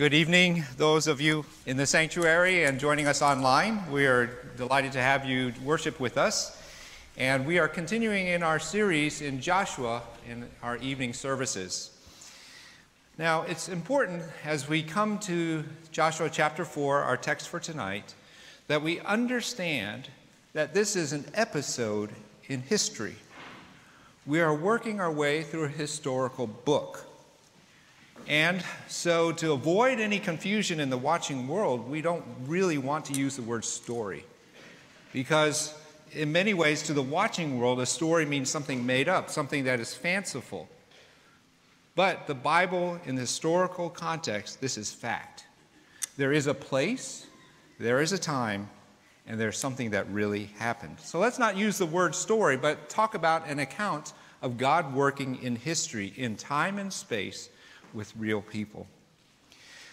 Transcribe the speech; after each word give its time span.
Good 0.00 0.14
evening, 0.14 0.64
those 0.78 1.06
of 1.08 1.20
you 1.20 1.44
in 1.66 1.76
the 1.76 1.84
sanctuary 1.84 2.64
and 2.64 2.80
joining 2.80 3.06
us 3.06 3.20
online. 3.20 3.82
We 3.92 4.06
are 4.06 4.30
delighted 4.56 4.92
to 4.92 4.98
have 4.98 5.26
you 5.26 5.52
worship 5.62 6.00
with 6.00 6.16
us. 6.16 6.58
And 7.18 7.44
we 7.44 7.58
are 7.58 7.68
continuing 7.68 8.28
in 8.28 8.42
our 8.42 8.58
series 8.58 9.20
in 9.20 9.42
Joshua 9.42 10.00
in 10.26 10.48
our 10.62 10.78
evening 10.78 11.12
services. 11.12 11.90
Now, 13.18 13.42
it's 13.42 13.68
important 13.68 14.22
as 14.42 14.66
we 14.66 14.82
come 14.82 15.18
to 15.18 15.64
Joshua 15.92 16.30
chapter 16.30 16.64
4, 16.64 17.02
our 17.02 17.18
text 17.18 17.50
for 17.50 17.60
tonight, 17.60 18.14
that 18.68 18.80
we 18.80 19.00
understand 19.00 20.08
that 20.54 20.72
this 20.72 20.96
is 20.96 21.12
an 21.12 21.26
episode 21.34 22.08
in 22.48 22.62
history. 22.62 23.16
We 24.24 24.40
are 24.40 24.54
working 24.54 24.98
our 24.98 25.12
way 25.12 25.42
through 25.42 25.64
a 25.64 25.68
historical 25.68 26.46
book. 26.46 27.06
And 28.28 28.62
so, 28.88 29.32
to 29.32 29.52
avoid 29.52 29.98
any 29.98 30.18
confusion 30.18 30.80
in 30.80 30.90
the 30.90 30.98
watching 30.98 31.48
world, 31.48 31.88
we 31.88 32.00
don't 32.00 32.24
really 32.46 32.78
want 32.78 33.04
to 33.06 33.12
use 33.14 33.36
the 33.36 33.42
word 33.42 33.64
story. 33.64 34.24
Because, 35.12 35.74
in 36.12 36.30
many 36.30 36.54
ways, 36.54 36.82
to 36.84 36.92
the 36.92 37.02
watching 37.02 37.58
world, 37.58 37.80
a 37.80 37.86
story 37.86 38.24
means 38.26 38.48
something 38.48 38.84
made 38.86 39.08
up, 39.08 39.30
something 39.30 39.64
that 39.64 39.80
is 39.80 39.94
fanciful. 39.94 40.68
But 41.96 42.26
the 42.26 42.34
Bible, 42.34 43.00
in 43.04 43.16
the 43.16 43.22
historical 43.22 43.90
context, 43.90 44.60
this 44.60 44.78
is 44.78 44.92
fact. 44.92 45.44
There 46.16 46.32
is 46.32 46.46
a 46.46 46.54
place, 46.54 47.26
there 47.78 48.00
is 48.00 48.12
a 48.12 48.18
time, 48.18 48.68
and 49.26 49.40
there's 49.40 49.58
something 49.58 49.90
that 49.90 50.08
really 50.10 50.50
happened. 50.58 50.96
So 51.00 51.18
let's 51.18 51.38
not 51.38 51.56
use 51.56 51.78
the 51.78 51.86
word 51.86 52.14
story, 52.14 52.56
but 52.56 52.88
talk 52.88 53.14
about 53.14 53.48
an 53.48 53.58
account 53.58 54.12
of 54.42 54.56
God 54.56 54.94
working 54.94 55.42
in 55.42 55.56
history, 55.56 56.12
in 56.16 56.36
time 56.36 56.78
and 56.78 56.92
space 56.92 57.48
with 57.94 58.14
real 58.16 58.42
people. 58.42 58.86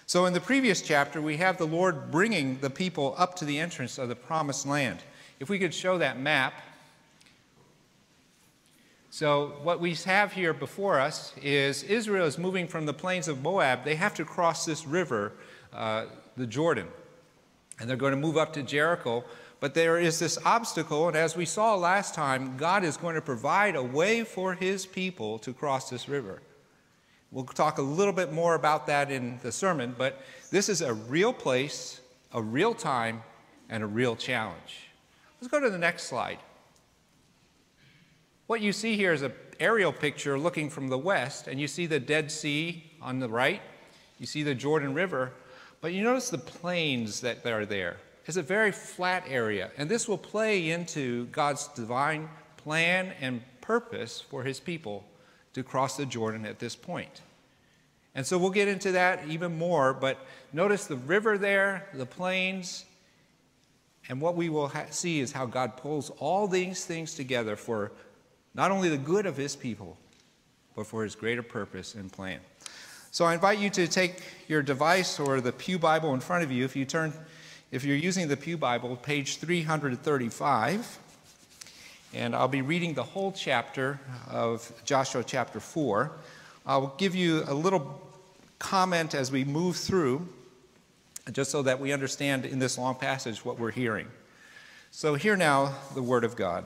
So, 0.05 0.25
in 0.25 0.31
the 0.31 0.39
previous 0.39 0.81
chapter, 0.81 1.21
we 1.21 1.35
have 1.35 1.57
the 1.57 1.67
Lord 1.67 2.11
bringing 2.11 2.59
the 2.59 2.69
people 2.69 3.13
up 3.17 3.35
to 3.35 3.45
the 3.45 3.59
entrance 3.59 3.97
of 3.97 4.07
the 4.07 4.15
promised 4.15 4.65
land. 4.65 4.99
If 5.39 5.49
we 5.49 5.59
could 5.59 5.73
show 5.73 5.97
that 5.97 6.17
map. 6.17 6.53
So, 9.09 9.57
what 9.63 9.81
we 9.81 9.95
have 9.95 10.31
here 10.31 10.53
before 10.53 10.99
us 10.99 11.33
is 11.43 11.83
Israel 11.83 12.25
is 12.25 12.37
moving 12.37 12.69
from 12.69 12.85
the 12.85 12.93
plains 12.93 13.27
of 13.27 13.41
Moab. 13.41 13.83
They 13.83 13.95
have 13.95 14.13
to 14.13 14.23
cross 14.23 14.65
this 14.65 14.87
river, 14.87 15.33
uh, 15.73 16.05
the 16.37 16.47
Jordan, 16.47 16.87
and 17.79 17.89
they're 17.89 17.97
going 17.97 18.13
to 18.13 18.17
move 18.17 18.37
up 18.37 18.53
to 18.53 18.63
Jericho. 18.63 19.25
But 19.59 19.73
there 19.73 19.97
is 19.97 20.19
this 20.19 20.37
obstacle, 20.45 21.07
and 21.07 21.17
as 21.17 21.35
we 21.35 21.45
saw 21.45 21.75
last 21.75 22.13
time, 22.13 22.57
God 22.57 22.83
is 22.83 22.95
going 22.95 23.15
to 23.15 23.21
provide 23.21 23.75
a 23.75 23.83
way 23.83 24.23
for 24.23 24.53
his 24.53 24.85
people 24.85 25.39
to 25.39 25.51
cross 25.51 25.89
this 25.89 26.07
river. 26.07 26.41
We'll 27.31 27.45
talk 27.45 27.77
a 27.77 27.81
little 27.81 28.13
bit 28.13 28.31
more 28.31 28.55
about 28.55 28.87
that 28.87 29.11
in 29.11 29.39
the 29.43 29.51
sermon, 29.51 29.93
but 29.97 30.21
this 30.49 30.69
is 30.69 30.81
a 30.81 30.93
real 30.93 31.33
place, 31.33 31.99
a 32.33 32.41
real 32.41 32.73
time, 32.73 33.21
and 33.69 33.83
a 33.83 33.87
real 33.87 34.15
challenge. 34.15 34.89
Let's 35.41 35.51
go 35.51 35.59
to 35.59 35.69
the 35.69 35.77
next 35.77 36.03
slide. 36.03 36.39
What 38.47 38.61
you 38.61 38.71
see 38.71 38.95
here 38.95 39.11
is 39.11 39.23
an 39.23 39.33
aerial 39.59 39.91
picture 39.91 40.39
looking 40.39 40.69
from 40.69 40.87
the 40.87 40.97
west, 40.97 41.47
and 41.47 41.59
you 41.59 41.67
see 41.67 41.85
the 41.85 41.99
Dead 41.99 42.31
Sea 42.31 42.83
on 43.01 43.19
the 43.19 43.27
right, 43.27 43.61
you 44.19 44.25
see 44.25 44.41
the 44.41 44.55
Jordan 44.55 44.93
River, 44.93 45.33
but 45.81 45.91
you 45.91 46.03
notice 46.03 46.29
the 46.29 46.37
plains 46.37 47.19
that 47.21 47.45
are 47.45 47.65
there. 47.65 47.97
It's 48.25 48.37
a 48.37 48.41
very 48.41 48.71
flat 48.71 49.25
area, 49.27 49.71
and 49.77 49.89
this 49.89 50.07
will 50.07 50.17
play 50.17 50.69
into 50.69 51.25
God's 51.27 51.67
divine 51.67 52.29
plan 52.55 53.13
and 53.19 53.41
purpose 53.59 54.21
for 54.21 54.43
his 54.43 54.61
people 54.61 55.03
to 55.57 55.63
cross 55.63 55.97
the 55.97 56.05
Jordan 56.05 56.45
at 56.45 56.59
this 56.59 56.75
point. 56.75 57.21
And 58.13 58.25
so 58.25 58.37
we'll 58.37 58.51
get 58.51 58.67
into 58.67 58.91
that 58.93 59.27
even 59.27 59.57
more, 59.57 59.91
but 59.91 60.17
notice 60.53 60.85
the 60.85 60.95
river 60.95 61.37
there, 61.37 61.87
the 61.93 62.05
plains, 62.05 62.85
and 64.07 64.21
what 64.21 64.35
we 64.35 64.49
will 64.49 64.71
see 64.91 65.19
is 65.19 65.31
how 65.31 65.47
God 65.47 65.75
pulls 65.75 66.11
all 66.11 66.47
these 66.47 66.85
things 66.85 67.15
together 67.15 67.55
for 67.55 67.91
not 68.53 68.71
only 68.71 68.89
the 68.89 68.97
good 68.97 69.25
of 69.25 69.35
his 69.35 69.55
people, 69.55 69.97
but 70.75 70.85
for 70.85 71.03
his 71.03 71.15
greater 71.15 71.43
purpose 71.43 71.95
and 71.95 72.11
plan. 72.11 72.39
So 73.09 73.25
I 73.25 73.33
invite 73.33 73.57
you 73.57 73.71
to 73.71 73.87
take 73.87 74.21
your 74.47 74.61
device 74.61 75.19
or 75.19 75.41
the 75.41 75.51
Pew 75.51 75.79
Bible 75.79 76.13
in 76.13 76.19
front 76.19 76.43
of 76.43 76.51
you. 76.51 76.65
If 76.65 76.75
you 76.75 76.85
turn, 76.85 77.13
if 77.71 77.83
you're 77.83 77.97
using 77.97 78.27
the 78.27 78.37
Pew 78.37 78.57
Bible, 78.57 78.95
page 78.95 79.37
335. 79.37 80.99
And 82.13 82.35
I'll 82.35 82.47
be 82.47 82.61
reading 82.61 82.93
the 82.93 83.03
whole 83.03 83.33
chapter 83.33 83.99
of 84.29 84.71
Joshua 84.85 85.23
chapter 85.25 85.59
4. 85.59 86.11
I'll 86.65 86.95
give 86.97 87.15
you 87.15 87.43
a 87.47 87.53
little 87.53 88.01
comment 88.59 89.13
as 89.13 89.29
we 89.29 89.43
move 89.43 89.75
through, 89.75 90.27
just 91.31 91.51
so 91.51 91.61
that 91.63 91.81
we 91.81 91.91
understand 91.91 92.45
in 92.45 92.59
this 92.59 92.77
long 92.77 92.95
passage 92.95 93.43
what 93.43 93.59
we're 93.59 93.71
hearing. 93.71 94.07
So, 94.91 95.15
hear 95.15 95.35
now 95.35 95.75
the 95.95 96.01
word 96.01 96.23
of 96.23 96.37
God. 96.37 96.65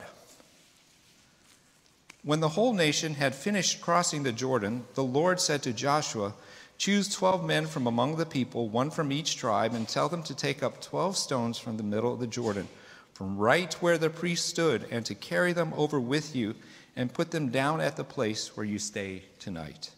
When 2.22 2.38
the 2.38 2.50
whole 2.50 2.72
nation 2.72 3.14
had 3.14 3.34
finished 3.34 3.80
crossing 3.80 4.22
the 4.22 4.32
Jordan, 4.32 4.84
the 4.94 5.02
Lord 5.02 5.40
said 5.40 5.62
to 5.64 5.72
Joshua, 5.72 6.34
Choose 6.78 7.12
twelve 7.12 7.44
men 7.44 7.66
from 7.66 7.88
among 7.88 8.16
the 8.16 8.26
people, 8.26 8.68
one 8.68 8.90
from 8.90 9.10
each 9.10 9.36
tribe, 9.36 9.74
and 9.74 9.88
tell 9.88 10.08
them 10.08 10.22
to 10.22 10.34
take 10.34 10.62
up 10.62 10.80
twelve 10.80 11.16
stones 11.16 11.58
from 11.58 11.76
the 11.76 11.82
middle 11.82 12.12
of 12.12 12.20
the 12.20 12.28
Jordan 12.28 12.68
from 13.12 13.36
right 13.36 13.72
where 13.74 13.98
the 13.98 14.10
priest 14.10 14.46
stood, 14.46 14.86
and 14.90 15.04
to 15.06 15.14
carry 15.14 15.52
them 15.52 15.72
over 15.76 16.00
with 16.00 16.34
you 16.34 16.54
and 16.96 17.12
put 17.12 17.30
them 17.30 17.48
down 17.48 17.80
at 17.80 17.96
the 17.96 18.04
place 18.04 18.56
where 18.56 18.66
you 18.66 18.78
stay 18.78 19.22
tonight. 19.38 19.90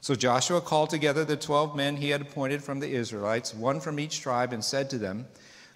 So 0.00 0.14
Joshua 0.14 0.60
called 0.60 0.90
together 0.90 1.24
the 1.24 1.36
twelve 1.36 1.74
men 1.74 1.96
he 1.96 2.10
had 2.10 2.20
appointed 2.20 2.62
from 2.62 2.78
the 2.80 2.92
Israelites, 2.92 3.54
one 3.54 3.80
from 3.80 3.98
each 3.98 4.20
tribe, 4.20 4.52
and 4.52 4.64
said 4.64 4.88
to 4.90 4.98
them, 4.98 5.26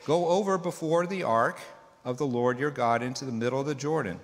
Go 0.06 0.28
over 0.28 0.56
before 0.56 1.06
the 1.06 1.25
ark 1.25 1.59
of 2.04 2.19
the 2.19 2.27
Lord 2.27 2.59
your 2.59 2.71
God 2.71 3.03
into 3.03 3.25
the 3.25 3.32
middle 3.32 3.60
of 3.60 3.66
the 3.66 3.75
Jordan. 3.75 4.21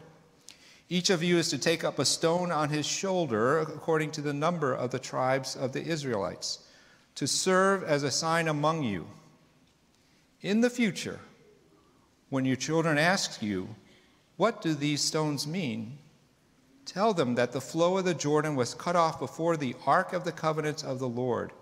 Each 0.89 1.11
of 1.11 1.23
you 1.23 1.39
is 1.39 1.51
to 1.51 1.59
take 1.59 1.83
up 1.83 1.99
a 1.99 2.05
stone 2.05 2.53
on 2.53 2.69
his 2.69 2.87
shoulder, 2.87 3.59
according 3.59 4.13
to 4.13 4.21
the 4.21 4.33
number 4.33 4.73
of 4.73 4.93
the 4.93 5.01
tribes 5.01 5.57
of 5.57 5.73
the 5.73 5.83
Israelites, 5.83 6.61
to 7.17 7.27
serve 7.27 7.83
as 7.83 8.05
a 8.05 8.11
sign 8.11 8.47
among 8.47 8.85
you. 8.85 9.09
In 10.43 10.61
the 10.61 10.71
future, 10.71 11.19
when 12.31 12.45
your 12.45 12.57
children 12.57 12.99
ask 12.99 13.43
you, 13.43 13.69
What 14.37 14.61
do 14.63 14.75
these 14.75 15.01
stones 15.01 15.47
mean? 15.47 15.99
Tell 16.85 17.13
them 17.13 17.35
that 17.35 17.53
the 17.53 17.61
flow 17.61 17.99
of 17.99 18.05
the 18.05 18.15
Jordan 18.15 18.55
was 18.55 18.75
cut 18.75 18.97
off 18.97 19.19
before 19.19 19.57
the 19.57 19.75
ark 19.87 20.13
of 20.13 20.25
the 20.25 20.33
covenant 20.33 20.85
of 20.85 20.99
the 20.99 21.09
Lord. 21.09 21.53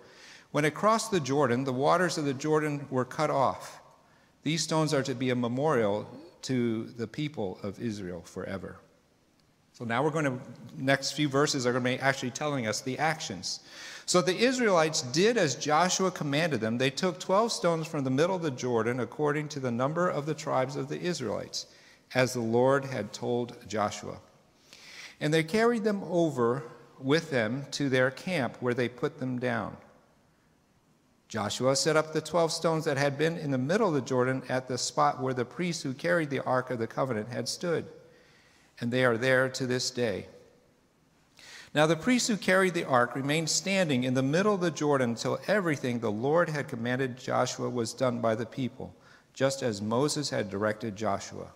When 0.50 0.64
it 0.64 0.74
crossed 0.74 1.10
the 1.10 1.20
Jordan, 1.20 1.64
the 1.64 1.72
waters 1.72 2.18
of 2.18 2.26
the 2.26 2.34
Jordan 2.34 2.86
were 2.90 3.04
cut 3.04 3.30
off. 3.30 3.80
These 4.42 4.62
stones 4.62 4.92
are 4.92 5.02
to 5.02 5.14
be 5.14 5.30
a 5.30 5.34
memorial 5.34 6.06
to 6.42 6.84
the 6.84 7.06
people 7.06 7.58
of 7.62 7.80
Israel 7.80 8.20
forever. 8.20 8.76
So 9.74 9.84
now 9.84 10.04
we're 10.04 10.10
going 10.10 10.24
to, 10.24 10.38
next 10.78 11.12
few 11.12 11.28
verses 11.28 11.66
are 11.66 11.72
going 11.72 11.82
to 11.82 11.90
be 11.90 11.98
actually 11.98 12.30
telling 12.30 12.68
us 12.68 12.80
the 12.80 12.96
actions. 12.96 13.58
So 14.06 14.22
the 14.22 14.36
Israelites 14.36 15.02
did 15.02 15.36
as 15.36 15.56
Joshua 15.56 16.12
commanded 16.12 16.60
them. 16.60 16.78
They 16.78 16.90
took 16.90 17.18
12 17.18 17.50
stones 17.50 17.88
from 17.88 18.04
the 18.04 18.10
middle 18.10 18.36
of 18.36 18.42
the 18.42 18.52
Jordan, 18.52 19.00
according 19.00 19.48
to 19.48 19.60
the 19.60 19.72
number 19.72 20.08
of 20.08 20.26
the 20.26 20.34
tribes 20.34 20.76
of 20.76 20.88
the 20.88 21.00
Israelites, 21.00 21.66
as 22.14 22.32
the 22.32 22.40
Lord 22.40 22.84
had 22.84 23.12
told 23.12 23.56
Joshua. 23.66 24.18
And 25.20 25.34
they 25.34 25.42
carried 25.42 25.82
them 25.82 26.04
over 26.04 26.62
with 27.00 27.30
them 27.30 27.66
to 27.72 27.88
their 27.88 28.12
camp, 28.12 28.56
where 28.60 28.74
they 28.74 28.88
put 28.88 29.18
them 29.18 29.40
down. 29.40 29.76
Joshua 31.26 31.74
set 31.74 31.96
up 31.96 32.12
the 32.12 32.20
12 32.20 32.52
stones 32.52 32.84
that 32.84 32.96
had 32.96 33.18
been 33.18 33.36
in 33.38 33.50
the 33.50 33.58
middle 33.58 33.88
of 33.88 33.94
the 33.94 34.00
Jordan 34.00 34.44
at 34.48 34.68
the 34.68 34.78
spot 34.78 35.20
where 35.20 35.34
the 35.34 35.44
priests 35.44 35.82
who 35.82 35.94
carried 35.94 36.30
the 36.30 36.44
Ark 36.44 36.70
of 36.70 36.78
the 36.78 36.86
Covenant 36.86 37.28
had 37.28 37.48
stood. 37.48 37.86
And 38.80 38.92
they 38.92 39.04
are 39.04 39.16
there 39.16 39.48
to 39.48 39.66
this 39.66 39.90
day. 39.90 40.26
Now 41.74 41.86
the 41.86 41.96
priests 41.96 42.28
who 42.28 42.36
carried 42.36 42.74
the 42.74 42.84
ark 42.84 43.16
remained 43.16 43.50
standing 43.50 44.04
in 44.04 44.14
the 44.14 44.22
middle 44.22 44.54
of 44.54 44.60
the 44.60 44.70
Jordan 44.70 45.10
until 45.10 45.40
everything 45.48 45.98
the 45.98 46.12
Lord 46.12 46.48
had 46.48 46.68
commanded 46.68 47.16
Joshua 47.16 47.68
was 47.68 47.92
done 47.92 48.20
by 48.20 48.36
the 48.36 48.46
people, 48.46 48.94
just 49.32 49.62
as 49.62 49.82
Moses 49.82 50.30
had 50.30 50.50
directed 50.50 50.94
Joshua. 50.94 51.48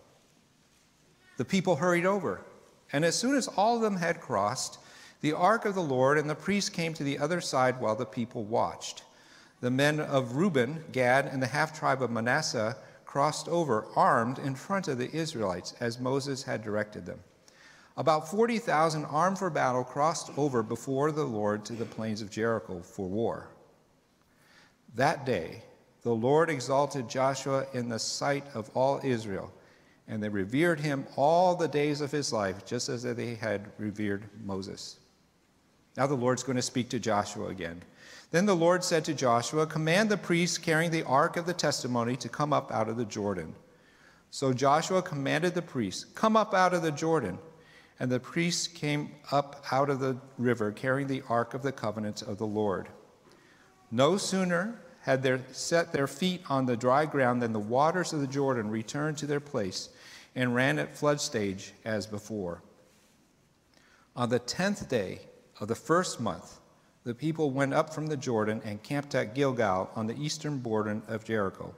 The 1.36 1.44
people 1.44 1.76
hurried 1.76 2.04
over, 2.04 2.40
and 2.92 3.04
as 3.04 3.14
soon 3.14 3.36
as 3.36 3.46
all 3.46 3.76
of 3.76 3.82
them 3.82 3.96
had 3.96 4.20
crossed, 4.20 4.78
the 5.20 5.32
ark 5.32 5.64
of 5.64 5.76
the 5.76 5.82
Lord 5.82 6.18
and 6.18 6.28
the 6.28 6.34
priests 6.34 6.70
came 6.70 6.94
to 6.94 7.04
the 7.04 7.18
other 7.18 7.40
side 7.40 7.80
while 7.80 7.94
the 7.94 8.04
people 8.04 8.44
watched. 8.44 9.04
The 9.60 9.70
men 9.70 10.00
of 10.00 10.36
Reuben, 10.36 10.84
Gad, 10.90 11.26
and 11.26 11.40
the 11.40 11.46
half 11.46 11.78
tribe 11.78 12.02
of 12.02 12.10
Manasseh 12.10 12.76
crossed 13.08 13.48
over, 13.48 13.86
armed 13.96 14.38
in 14.38 14.54
front 14.54 14.86
of 14.86 14.98
the 14.98 15.10
Israelites, 15.16 15.74
as 15.80 15.98
Moses 15.98 16.42
had 16.42 16.62
directed 16.62 17.06
them. 17.06 17.18
About 17.96 18.30
40,000 18.30 19.06
armed 19.06 19.38
for 19.38 19.48
battle 19.48 19.82
crossed 19.82 20.30
over 20.36 20.62
before 20.62 21.10
the 21.10 21.24
Lord 21.24 21.64
to 21.64 21.72
the 21.72 21.86
plains 21.86 22.20
of 22.20 22.30
Jericho 22.30 22.80
for 22.80 23.08
war. 23.08 23.48
That 24.94 25.24
day, 25.24 25.62
the 26.02 26.14
Lord 26.14 26.50
exalted 26.50 27.08
Joshua 27.08 27.66
in 27.72 27.88
the 27.88 27.98
sight 27.98 28.44
of 28.54 28.70
all 28.74 29.00
Israel, 29.02 29.50
and 30.06 30.22
they 30.22 30.28
revered 30.28 30.78
him 30.78 31.06
all 31.16 31.56
the 31.56 31.66
days 31.66 32.02
of 32.02 32.12
his 32.12 32.30
life, 32.30 32.66
just 32.66 32.90
as 32.90 33.04
they 33.04 33.34
had 33.36 33.72
revered 33.78 34.28
Moses. 34.44 34.98
Now 35.96 36.06
the 36.06 36.14
Lord's 36.14 36.42
going 36.42 36.56
to 36.56 36.62
speak 36.62 36.90
to 36.90 37.00
Joshua 37.00 37.48
again. 37.48 37.80
Then 38.30 38.46
the 38.46 38.56
Lord 38.56 38.84
said 38.84 39.04
to 39.06 39.14
Joshua, 39.14 39.66
Command 39.66 40.10
the 40.10 40.16
priests 40.18 40.58
carrying 40.58 40.90
the 40.90 41.04
ark 41.04 41.36
of 41.36 41.46
the 41.46 41.54
testimony 41.54 42.16
to 42.16 42.28
come 42.28 42.52
up 42.52 42.70
out 42.70 42.88
of 42.88 42.96
the 42.96 43.04
Jordan. 43.04 43.54
So 44.30 44.52
Joshua 44.52 45.00
commanded 45.00 45.54
the 45.54 45.62
priests, 45.62 46.04
Come 46.04 46.36
up 46.36 46.52
out 46.52 46.74
of 46.74 46.82
the 46.82 46.92
Jordan. 46.92 47.38
And 48.00 48.12
the 48.12 48.20
priests 48.20 48.68
came 48.68 49.10
up 49.32 49.64
out 49.72 49.90
of 49.90 49.98
the 49.98 50.16
river 50.36 50.70
carrying 50.70 51.08
the 51.08 51.22
ark 51.28 51.54
of 51.54 51.62
the 51.62 51.72
covenant 51.72 52.22
of 52.22 52.38
the 52.38 52.46
Lord. 52.46 52.88
No 53.90 54.16
sooner 54.16 54.80
had 55.00 55.22
they 55.22 55.40
set 55.52 55.92
their 55.92 56.06
feet 56.06 56.42
on 56.48 56.66
the 56.66 56.76
dry 56.76 57.06
ground 57.06 57.40
than 57.42 57.52
the 57.52 57.58
waters 57.58 58.12
of 58.12 58.20
the 58.20 58.26
Jordan 58.26 58.70
returned 58.70 59.16
to 59.18 59.26
their 59.26 59.40
place 59.40 59.88
and 60.34 60.54
ran 60.54 60.78
at 60.78 60.94
flood 60.94 61.20
stage 61.20 61.72
as 61.84 62.06
before. 62.06 62.62
On 64.14 64.28
the 64.28 64.38
tenth 64.38 64.88
day 64.88 65.22
of 65.60 65.68
the 65.68 65.74
first 65.74 66.20
month, 66.20 66.58
the 67.04 67.14
people 67.14 67.50
went 67.50 67.74
up 67.74 67.94
from 67.94 68.06
the 68.06 68.16
Jordan 68.16 68.60
and 68.64 68.82
camped 68.82 69.14
at 69.14 69.34
Gilgal 69.34 69.90
on 69.94 70.06
the 70.06 70.20
eastern 70.22 70.58
border 70.58 71.00
of 71.08 71.24
Jericho. 71.24 71.74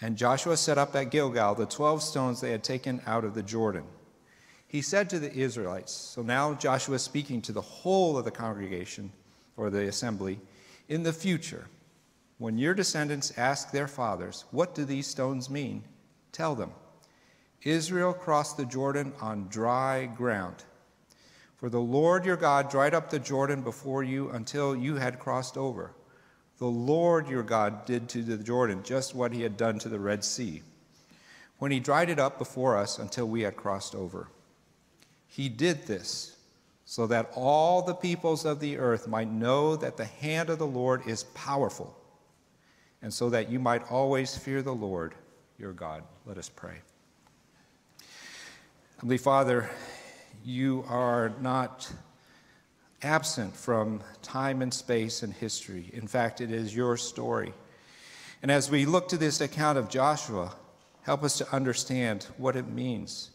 And 0.00 0.16
Joshua 0.16 0.56
set 0.56 0.78
up 0.78 0.94
at 0.94 1.10
Gilgal 1.10 1.54
the 1.54 1.66
twelve 1.66 2.02
stones 2.02 2.40
they 2.40 2.50
had 2.50 2.64
taken 2.64 3.00
out 3.06 3.24
of 3.24 3.34
the 3.34 3.42
Jordan. 3.42 3.84
He 4.66 4.82
said 4.82 5.08
to 5.10 5.18
the 5.18 5.32
Israelites, 5.32 5.92
so 5.92 6.22
now 6.22 6.54
Joshua 6.54 6.96
is 6.96 7.02
speaking 7.02 7.40
to 7.42 7.52
the 7.52 7.60
whole 7.60 8.18
of 8.18 8.24
the 8.24 8.30
congregation 8.30 9.12
or 9.56 9.70
the 9.70 9.88
assembly, 9.88 10.38
in 10.88 11.02
the 11.02 11.12
future, 11.12 11.66
when 12.38 12.58
your 12.58 12.74
descendants 12.74 13.32
ask 13.38 13.70
their 13.70 13.88
fathers, 13.88 14.44
What 14.50 14.74
do 14.74 14.84
these 14.84 15.06
stones 15.06 15.48
mean? 15.48 15.84
Tell 16.32 16.54
them, 16.54 16.72
Israel 17.62 18.12
crossed 18.12 18.56
the 18.56 18.66
Jordan 18.66 19.12
on 19.20 19.48
dry 19.48 20.06
ground. 20.06 20.64
For 21.56 21.70
the 21.70 21.80
Lord 21.80 22.24
your 22.24 22.36
God 22.36 22.70
dried 22.70 22.94
up 22.94 23.10
the 23.10 23.18
Jordan 23.18 23.62
before 23.62 24.02
you 24.02 24.30
until 24.30 24.76
you 24.76 24.96
had 24.96 25.18
crossed 25.18 25.56
over. 25.56 25.92
The 26.58 26.66
Lord 26.66 27.28
your 27.28 27.42
God 27.42 27.84
did 27.84 28.08
to 28.10 28.22
the 28.22 28.36
Jordan 28.36 28.82
just 28.82 29.14
what 29.14 29.32
he 29.32 29.42
had 29.42 29.56
done 29.56 29.78
to 29.80 29.88
the 29.88 29.98
Red 29.98 30.24
Sea, 30.24 30.62
when 31.58 31.70
he 31.70 31.80
dried 31.80 32.10
it 32.10 32.18
up 32.18 32.38
before 32.38 32.76
us 32.76 32.98
until 32.98 33.26
we 33.26 33.42
had 33.42 33.56
crossed 33.56 33.94
over. 33.94 34.28
He 35.26 35.48
did 35.48 35.86
this 35.86 36.36
so 36.84 37.06
that 37.08 37.30
all 37.34 37.82
the 37.82 37.94
peoples 37.94 38.44
of 38.44 38.60
the 38.60 38.78
earth 38.78 39.08
might 39.08 39.30
know 39.30 39.76
that 39.76 39.96
the 39.96 40.04
hand 40.04 40.48
of 40.50 40.58
the 40.58 40.66
Lord 40.66 41.06
is 41.06 41.24
powerful, 41.24 41.98
and 43.02 43.12
so 43.12 43.28
that 43.30 43.50
you 43.50 43.58
might 43.58 43.90
always 43.90 44.36
fear 44.36 44.62
the 44.62 44.74
Lord 44.74 45.14
your 45.58 45.72
God. 45.72 46.04
Let 46.26 46.38
us 46.38 46.48
pray. 46.48 46.76
Heavenly 48.96 49.18
Father, 49.18 49.68
you 50.46 50.84
are 50.88 51.32
not 51.40 51.92
absent 53.02 53.54
from 53.56 54.00
time 54.22 54.62
and 54.62 54.72
space 54.72 55.24
and 55.24 55.32
history. 55.32 55.90
In 55.92 56.06
fact, 56.06 56.40
it 56.40 56.52
is 56.52 56.74
your 56.74 56.96
story. 56.96 57.52
And 58.42 58.50
as 58.50 58.70
we 58.70 58.86
look 58.86 59.08
to 59.08 59.18
this 59.18 59.40
account 59.40 59.76
of 59.76 59.88
Joshua, 59.88 60.54
help 61.02 61.24
us 61.24 61.36
to 61.38 61.52
understand 61.52 62.28
what 62.38 62.54
it 62.54 62.68
means. 62.68 63.32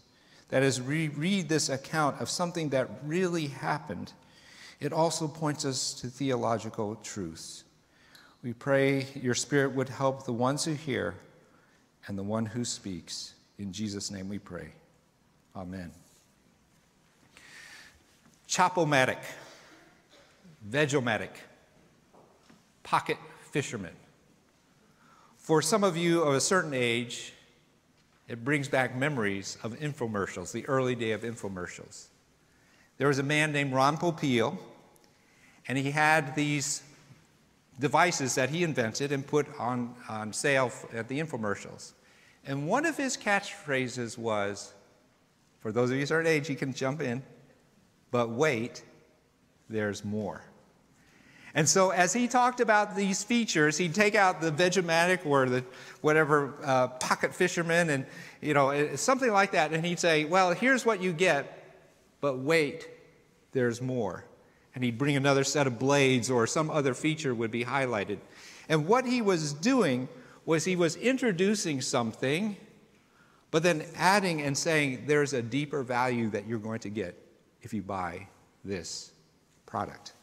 That 0.50 0.64
as 0.64 0.82
we 0.82 1.10
read 1.10 1.50
this 1.50 1.68
account 1.68 2.22
of 2.22 2.30
something 2.30 2.70
that 2.70 2.90
really 3.04 3.48
happened, 3.48 4.14
it 4.80 4.94
also 4.94 5.28
points 5.28 5.66
us 5.66 5.94
to 5.96 6.08
theological 6.08 6.96
truths. 6.96 7.66
We 8.42 8.54
pray 8.54 9.06
your 9.16 9.36
Spirit 9.36 9.74
would 9.74 9.90
help 9.90 10.26
the 10.26 10.34
ones 10.34 10.64
who 10.64 10.74
hear 10.74 11.16
and 12.08 12.18
the 12.18 12.24
one 12.24 12.46
who 12.46 12.64
speaks. 12.64 13.34
In 13.60 13.74
Jesus' 13.74 14.12
name 14.12 14.30
we 14.30 14.40
pray. 14.40 14.70
Amen. 15.58 15.92
Chopomatic, 18.52 19.20
Vegomatic, 20.70 21.30
pocket 22.84 23.16
fisherman. 23.50 23.94
For 25.38 25.62
some 25.62 25.86
of 25.86 25.96
you 25.96 26.22
of 26.24 26.34
a 26.36 26.42
certain 26.42 26.74
age, 26.74 27.32
it 28.28 28.44
brings 28.44 28.68
back 28.68 28.94
memories 28.94 29.58
of 29.64 29.80
infomercials, 29.80 30.52
the 30.52 30.68
early 30.68 30.96
day 30.96 31.12
of 31.12 31.22
infomercials. 31.22 32.08
There 32.98 33.08
was 33.08 33.20
a 33.20 33.24
man 33.24 33.54
named 33.54 33.72
Ron 33.72 33.96
Popeil, 33.96 34.58
and 35.70 35.78
he 35.78 35.92
had 35.92 36.36
these 36.36 36.84
devices 37.80 38.36
that 38.36 38.50
he 38.50 38.66
invented 38.66 39.14
and 39.14 39.26
put 39.26 39.48
on, 39.60 39.96
on 40.10 40.34
sale 40.34 40.74
at 40.94 41.08
the 41.08 41.22
infomercials. 41.22 41.94
And 42.46 42.68
one 42.68 42.86
of 42.86 42.98
his 42.98 43.16
catchphrases 43.16 44.18
was, 44.18 44.74
for 45.62 45.72
those 45.72 45.90
of 45.90 45.96
you 45.96 46.02
of 46.02 46.04
a 46.04 46.08
certain 46.08 46.28
age, 46.28 46.50
you 46.50 46.58
can 46.58 46.74
jump 46.74 47.00
in, 47.02 47.24
but 48.12 48.30
wait, 48.30 48.84
there's 49.70 50.04
more. 50.04 50.44
And 51.54 51.68
so, 51.68 51.90
as 51.90 52.14
he 52.14 52.28
talked 52.28 52.62
about 52.62 52.96
these 52.96 53.24
features, 53.24 53.78
he'd 53.78 53.94
take 53.94 54.16
out 54.16 54.40
the 54.40 54.52
Vegomatic 54.52 55.26
or 55.26 55.50
the 55.50 55.66
whatever 56.00 56.54
uh, 56.64 56.88
pocket 56.88 57.36
fisherman 57.36 57.90
and, 57.90 58.06
you 58.40 58.54
know, 58.54 58.96
something 58.96 59.32
like 59.32 59.52
that, 59.52 59.74
and 59.74 59.86
he'd 59.86 60.00
say, 60.00 60.24
Well, 60.24 60.54
here's 60.54 60.86
what 60.86 61.02
you 61.02 61.12
get, 61.12 61.76
but 62.22 62.38
wait, 62.40 62.88
there's 63.52 63.82
more. 63.82 64.24
And 64.76 64.84
he'd 64.84 64.98
bring 64.98 65.18
another 65.18 65.44
set 65.44 65.68
of 65.68 65.78
blades 65.78 66.32
or 66.32 66.48
some 66.48 66.70
other 66.70 66.94
feature 66.94 67.36
would 67.36 67.52
be 67.52 67.66
highlighted. 67.66 68.20
And 68.70 68.88
what 68.88 69.06
he 69.06 69.22
was 69.22 69.52
doing 69.52 70.08
was 70.46 70.64
he 70.64 70.78
was 70.78 70.96
introducing 70.96 71.82
something, 71.82 72.56
but 73.52 73.62
then 73.62 73.84
adding 73.98 74.42
and 74.42 74.58
saying, 74.58 75.04
There's 75.06 75.34
a 75.34 75.42
deeper 75.42 75.84
value 75.84 76.30
that 76.30 76.48
you're 76.48 76.60
going 76.60 76.80
to 76.80 76.90
get 76.90 77.21
if 77.62 77.74
you 77.74 77.82
buy 77.82 78.28
this 78.64 79.12
product. 79.66 80.14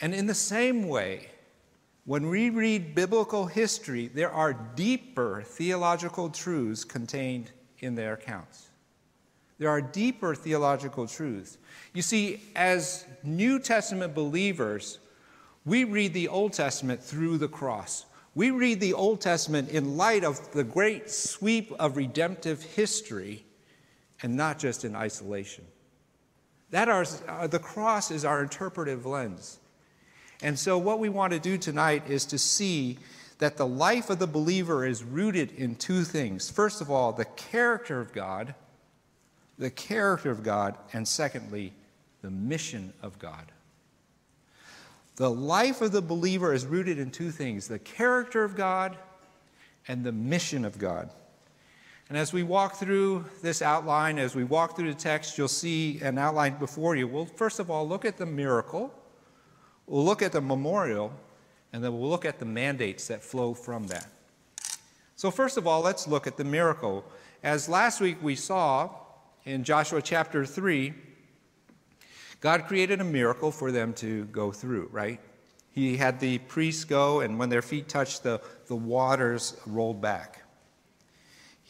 And 0.00 0.14
in 0.14 0.26
the 0.26 0.34
same 0.34 0.88
way, 0.88 1.30
when 2.04 2.28
we 2.28 2.50
read 2.50 2.94
biblical 2.94 3.46
history, 3.46 4.08
there 4.08 4.30
are 4.30 4.52
deeper 4.52 5.42
theological 5.44 6.30
truths 6.30 6.84
contained 6.84 7.50
in 7.80 7.94
their 7.94 8.14
accounts. 8.14 8.68
There 9.58 9.70
are 9.70 9.80
deeper 9.80 10.34
theological 10.34 11.06
truths. 11.06 11.58
You 11.94 12.02
see, 12.02 12.42
as 12.54 13.06
New 13.22 13.58
Testament 13.58 14.14
believers, 14.14 14.98
we 15.64 15.84
read 15.84 16.12
the 16.12 16.28
Old 16.28 16.52
Testament 16.52 17.02
through 17.02 17.38
the 17.38 17.48
cross. 17.48 18.04
We 18.34 18.50
read 18.50 18.80
the 18.80 18.92
Old 18.92 19.20
Testament 19.20 19.70
in 19.70 19.96
light 19.96 20.22
of 20.22 20.52
the 20.52 20.62
great 20.62 21.10
sweep 21.10 21.72
of 21.78 21.96
redemptive 21.96 22.62
history 22.62 23.44
and 24.22 24.36
not 24.36 24.58
just 24.58 24.84
in 24.84 24.94
isolation. 24.94 25.64
That 26.70 26.88
are, 26.88 27.06
uh, 27.28 27.46
the 27.46 27.58
cross 27.58 28.10
is 28.10 28.24
our 28.24 28.42
interpretive 28.42 29.06
lens. 29.06 29.58
And 30.42 30.58
so, 30.58 30.76
what 30.76 30.98
we 30.98 31.08
want 31.08 31.32
to 31.32 31.38
do 31.38 31.56
tonight 31.56 32.04
is 32.08 32.26
to 32.26 32.38
see 32.38 32.98
that 33.38 33.56
the 33.56 33.66
life 33.66 34.10
of 34.10 34.18
the 34.18 34.26
believer 34.26 34.84
is 34.84 35.04
rooted 35.04 35.52
in 35.52 35.76
two 35.76 36.04
things. 36.04 36.50
First 36.50 36.80
of 36.80 36.90
all, 36.90 37.12
the 37.12 37.24
character 37.24 38.00
of 38.00 38.12
God, 38.12 38.54
the 39.58 39.70
character 39.70 40.30
of 40.30 40.42
God, 40.42 40.76
and 40.92 41.06
secondly, 41.06 41.72
the 42.22 42.30
mission 42.30 42.92
of 43.02 43.18
God. 43.18 43.52
The 45.16 45.30
life 45.30 45.80
of 45.80 45.92
the 45.92 46.02
believer 46.02 46.52
is 46.52 46.66
rooted 46.66 46.98
in 46.98 47.10
two 47.10 47.30
things 47.30 47.68
the 47.68 47.78
character 47.78 48.44
of 48.44 48.54
God 48.54 48.96
and 49.88 50.04
the 50.04 50.12
mission 50.12 50.64
of 50.64 50.78
God. 50.78 51.10
And 52.08 52.16
as 52.16 52.32
we 52.32 52.44
walk 52.44 52.76
through 52.76 53.24
this 53.42 53.62
outline, 53.62 54.18
as 54.18 54.36
we 54.36 54.44
walk 54.44 54.76
through 54.76 54.92
the 54.92 54.98
text, 54.98 55.36
you'll 55.36 55.48
see 55.48 56.00
an 56.02 56.18
outline 56.18 56.56
before 56.58 56.94
you. 56.94 57.08
We'll 57.08 57.26
first 57.26 57.58
of 57.58 57.70
all 57.70 57.86
look 57.86 58.04
at 58.04 58.16
the 58.16 58.26
miracle, 58.26 58.94
we'll 59.86 60.04
look 60.04 60.22
at 60.22 60.32
the 60.32 60.40
memorial, 60.40 61.12
and 61.72 61.82
then 61.82 61.98
we'll 61.98 62.08
look 62.08 62.24
at 62.24 62.38
the 62.38 62.44
mandates 62.44 63.08
that 63.08 63.24
flow 63.24 63.54
from 63.54 63.88
that. 63.88 64.06
So, 65.16 65.30
first 65.30 65.56
of 65.56 65.66
all, 65.66 65.80
let's 65.80 66.06
look 66.06 66.26
at 66.26 66.36
the 66.36 66.44
miracle. 66.44 67.04
As 67.42 67.68
last 67.68 68.00
week 68.00 68.22
we 68.22 68.36
saw 68.36 68.90
in 69.44 69.64
Joshua 69.64 70.00
chapter 70.00 70.46
3, 70.46 70.94
God 72.40 72.66
created 72.66 73.00
a 73.00 73.04
miracle 73.04 73.50
for 73.50 73.72
them 73.72 73.92
to 73.94 74.26
go 74.26 74.52
through, 74.52 74.88
right? 74.92 75.20
He 75.72 75.96
had 75.96 76.20
the 76.20 76.38
priests 76.38 76.84
go, 76.84 77.20
and 77.20 77.38
when 77.38 77.48
their 77.48 77.62
feet 77.62 77.88
touched 77.88 78.22
the, 78.22 78.40
the 78.66 78.76
waters 78.76 79.56
rolled 79.66 80.00
back. 80.00 80.42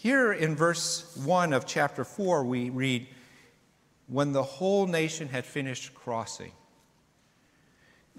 Here 0.07 0.33
in 0.33 0.55
verse 0.55 1.17
1 1.25 1.53
of 1.53 1.67
chapter 1.67 2.05
4, 2.05 2.45
we 2.45 2.71
read, 2.71 3.09
When 4.07 4.31
the 4.31 4.45
whole 4.45 4.87
nation 4.87 5.27
had 5.27 5.45
finished 5.45 5.97
crossing. 5.97 6.53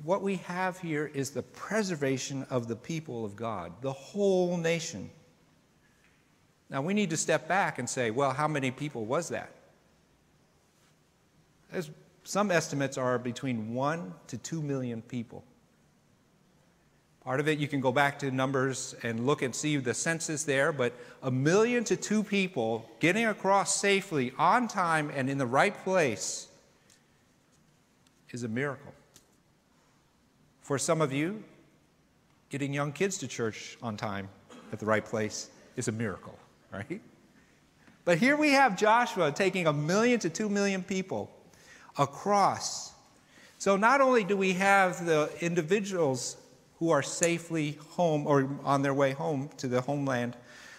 What 0.03 0.22
we 0.22 0.36
have 0.36 0.77
here 0.79 1.10
is 1.13 1.29
the 1.29 1.44
preservation 1.44 2.46
of 2.50 2.67
the 2.67 2.75
people 2.75 3.24
of 3.24 3.38
God, 3.38 3.72
the 3.79 3.94
whole 3.94 4.58
nation. 4.58 5.10
Now 6.70 6.82
we 6.82 6.94
need 6.94 7.10
to 7.12 7.15
step 7.15 7.48
back 7.48 7.79
and 7.79 7.89
say, 7.89 8.12
well, 8.12 8.34
how 8.34 8.50
many 8.50 8.70
people 8.70 9.06
was 9.06 9.29
that? 9.29 9.53
As 11.72 11.89
some 12.25 12.51
estimates 12.51 12.98
are 12.98 13.17
between 13.17 13.74
one 13.74 14.13
to 14.27 14.38
two 14.38 14.62
million 14.62 15.01
people. 15.01 15.46
Part 17.27 17.41
of 17.41 17.50
it, 17.50 17.60
you 17.60 17.67
can 17.67 17.81
go 17.81 17.91
back 17.91 18.19
to 18.19 18.31
numbers 18.31 18.96
and 19.03 19.25
look 19.25 19.41
and 19.41 19.53
see 19.53 19.75
the 19.75 19.93
census 19.93 20.46
there, 20.46 20.72
but 20.72 20.93
a 21.22 21.29
million 21.29 21.84
to 21.84 21.98
two 21.98 22.24
people 22.24 22.89
getting 23.01 23.25
across 23.25 23.75
safely, 23.75 24.31
on 24.38 24.69
time, 24.69 25.12
and 25.13 25.29
in 25.29 25.38
the 25.38 25.46
right 25.46 25.77
place 25.84 26.48
is 28.31 28.43
a 28.43 28.48
miracle. 28.48 28.93
For 30.62 30.77
some 30.77 31.01
of 31.01 31.12
you, 31.12 31.43
getting 32.50 32.74
young 32.74 32.93
kids 32.93 33.17
to 33.17 33.27
church 33.27 33.77
on 33.84 33.98
time 33.98 34.29
at 34.72 34.79
the 34.79 34.86
right 34.86 35.03
place 35.03 35.50
is 35.75 35.89
a 35.89 35.91
miracle, 35.91 36.39
right? 36.72 37.01
But 38.05 38.19
here 38.19 38.38
we 38.38 38.51
have 38.51 38.77
Joshua 38.77 39.34
taking 39.34 39.67
a 39.67 39.74
million 39.74 40.17
to 40.22 40.29
two 40.29 40.48
million 40.48 40.81
people 40.81 41.29
across. 41.98 42.93
So 43.57 43.75
not 43.75 44.00
only 44.00 44.24
do 44.24 44.38
we 44.38 44.53
have 44.53 45.05
the 45.05 45.29
individuals 45.41 46.38
who 46.79 46.91
are 46.91 47.01
safely 47.01 47.77
home 47.91 48.27
or 48.27 48.50
on 48.63 48.81
their 48.81 48.93
way 48.93 49.12
home 49.12 49.50
to 49.57 49.67
the 49.67 49.81
homeland, 49.81 50.36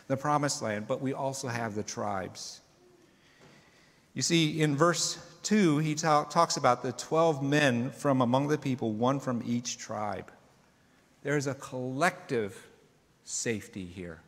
the 0.07 0.17
promised 0.17 0.63
land, 0.63 0.87
but 0.87 1.01
we 1.01 1.13
also 1.13 1.49
have 1.49 1.75
the 1.75 1.83
tribes. 1.83 2.61
You 4.15 4.23
see, 4.23 4.61
in 4.61 4.77
verse 4.77 5.19
2, 5.43 5.79
he 5.79 5.95
talk, 5.95 6.31
talks 6.31 6.57
about 6.57 6.83
the 6.83 6.93
12 6.93 7.43
men 7.43 7.91
from 7.91 8.21
among 8.21 8.49
the 8.49 8.59
people, 8.59 8.93
one 8.93 9.21
from 9.21 9.43
each 9.47 9.79
tribe. 9.79 10.31
There's 11.23 11.47
a 11.47 11.55
collective 11.55 12.67
safety 13.25 13.85
here. 13.85 14.21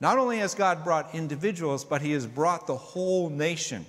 Not 0.00 0.18
only 0.18 0.38
has 0.38 0.54
God 0.54 0.82
brought 0.82 1.14
individuals, 1.14 1.84
but 1.84 2.02
He 2.02 2.12
has 2.12 2.26
brought 2.26 2.66
the 2.66 2.76
whole 2.76 3.30
nation. 3.30 3.86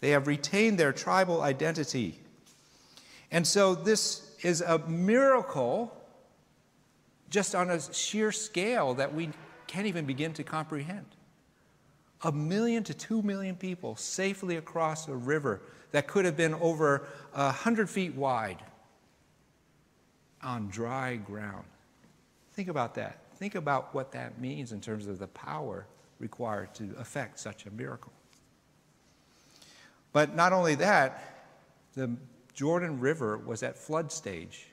They 0.00 0.10
have 0.10 0.26
retained 0.26 0.78
their 0.78 0.92
tribal 0.92 1.40
identity. 1.40 2.18
And 3.30 3.46
so 3.46 3.74
this 3.74 4.36
is 4.42 4.60
a 4.60 4.78
miracle 4.86 5.95
just 7.30 7.54
on 7.54 7.70
a 7.70 7.80
sheer 7.92 8.32
scale 8.32 8.94
that 8.94 9.14
we 9.14 9.30
can't 9.66 9.86
even 9.86 10.04
begin 10.06 10.32
to 10.34 10.44
comprehend. 10.44 11.06
A 12.22 12.32
million 12.32 12.82
to 12.84 12.94
two 12.94 13.22
million 13.22 13.56
people 13.56 13.96
safely 13.96 14.56
across 14.56 15.08
a 15.08 15.14
river 15.14 15.60
that 15.92 16.06
could 16.06 16.24
have 16.24 16.36
been 16.36 16.54
over 16.54 17.06
a 17.34 17.50
hundred 17.50 17.90
feet 17.90 18.14
wide 18.14 18.62
on 20.42 20.68
dry 20.68 21.16
ground. 21.16 21.64
Think 22.52 22.68
about 22.68 22.94
that. 22.94 23.20
Think 23.36 23.54
about 23.54 23.94
what 23.94 24.12
that 24.12 24.40
means 24.40 24.72
in 24.72 24.80
terms 24.80 25.06
of 25.06 25.18
the 25.18 25.28
power 25.28 25.86
required 26.18 26.74
to 26.76 26.94
effect 26.98 27.38
such 27.38 27.66
a 27.66 27.70
miracle. 27.70 28.12
But 30.12 30.34
not 30.34 30.54
only 30.54 30.76
that, 30.76 31.52
the 31.94 32.16
Jordan 32.54 33.00
River 33.00 33.36
was 33.36 33.62
at 33.62 33.76
flood 33.76 34.10
stage. 34.10 34.68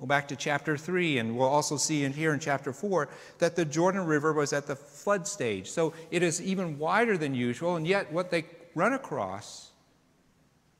Go 0.00 0.06
back 0.06 0.28
to 0.28 0.36
chapter 0.36 0.78
3, 0.78 1.18
and 1.18 1.36
we'll 1.36 1.46
also 1.46 1.76
see 1.76 2.04
in 2.04 2.14
here 2.14 2.32
in 2.32 2.40
chapter 2.40 2.72
4 2.72 3.10
that 3.38 3.54
the 3.54 3.66
Jordan 3.66 4.06
River 4.06 4.32
was 4.32 4.54
at 4.54 4.66
the 4.66 4.74
flood 4.74 5.28
stage. 5.28 5.70
So 5.70 5.92
it 6.10 6.22
is 6.22 6.40
even 6.40 6.78
wider 6.78 7.18
than 7.18 7.34
usual, 7.34 7.76
and 7.76 7.86
yet 7.86 8.10
what 8.10 8.30
they 8.30 8.46
run 8.74 8.94
across, 8.94 9.72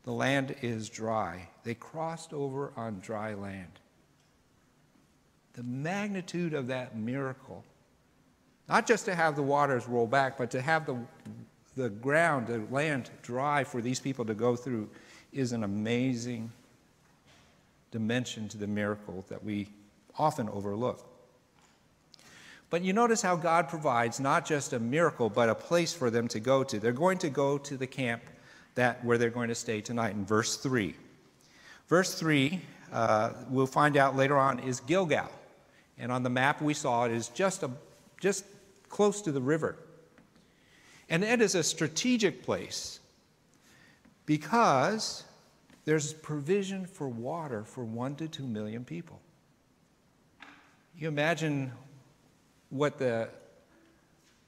the 0.05 0.13
land 0.13 0.57
is 0.63 0.89
dry. 0.89 1.49
They 1.65 1.75
crossed 1.75 2.33
over 2.33 2.73
on 2.77 3.01
dry 3.01 3.35
land. 3.35 3.81
The 5.53 5.65
magnitude 5.65 6.55
of 6.55 6.69
that 6.69 6.97
miracle, 6.97 7.63
not 8.71 8.87
just 8.87 9.05
to 9.05 9.15
have 9.15 9.37
the 9.37 9.43
waters 9.43 9.87
roll 9.87 10.07
back, 10.07 10.39
but 10.39 10.51
to 10.53 10.63
have 10.63 10.87
the, 10.87 10.97
the 11.77 11.91
ground, 11.91 12.47
the 12.47 12.65
land 12.71 13.11
dry 13.21 13.65
for 13.65 13.83
these 13.83 14.01
people 14.01 14.25
to 14.25 14.35
go 14.35 14.57
through, 14.57 14.89
is 15.31 15.53
an 15.53 15.63
amazing 15.63 16.51
dimension 17.91 18.49
to 18.49 18.59
the 18.59 18.67
miracle 18.67 19.25
that 19.29 19.43
we 19.45 19.69
often 20.19 20.49
overlook. 20.49 21.07
But 22.71 22.83
you 22.83 22.93
notice 22.93 23.21
how 23.21 23.35
God 23.35 23.69
provides 23.69 24.21
not 24.21 24.47
just 24.47 24.73
a 24.73 24.79
miracle, 24.79 25.29
but 25.29 25.49
a 25.49 25.55
place 25.55 25.93
for 25.93 26.09
them 26.09 26.29
to 26.29 26.39
go 26.39 26.63
to. 26.63 26.79
They're 26.79 26.93
going 26.93 27.19
to 27.19 27.29
go 27.29 27.59
to 27.59 27.77
the 27.77 27.87
camp 27.87 28.23
that 28.77 29.05
where 29.05 29.19
they're 29.19 29.31
going 29.31 29.49
to 29.49 29.55
stay 29.55 29.81
tonight 29.81 30.15
in 30.15 30.25
verse 30.25 30.57
3. 30.57 30.95
Verse 31.89 32.15
3, 32.15 32.61
uh, 32.93 33.33
we'll 33.49 33.67
find 33.67 33.97
out 33.97 34.15
later 34.15 34.39
on, 34.39 34.61
is 34.61 34.79
Gilgal. 34.81 35.29
And 35.99 36.13
on 36.13 36.23
the 36.23 36.31
map 36.31 36.63
we 36.63 36.73
saw 36.73 37.05
it 37.05 37.13
is 37.13 37.29
just, 37.29 37.65
a, 37.65 37.71
just 38.21 38.45
close 38.89 39.21
to 39.23 39.33
the 39.33 39.41
river. 39.41 39.77
And 41.09 41.25
it 41.25 41.43
is 41.43 41.57
a 41.57 41.65
strategic 41.65 42.45
place 42.45 43.01
because 44.27 45.25
there's 45.91 46.13
provision 46.13 46.87
for 46.87 47.09
water 47.09 47.65
for 47.65 47.83
one 47.83 48.15
to 48.15 48.29
two 48.29 48.47
million 48.47 48.85
people. 48.85 49.21
You 50.97 51.09
imagine 51.09 51.73
what 52.69 52.97
the, 52.97 53.29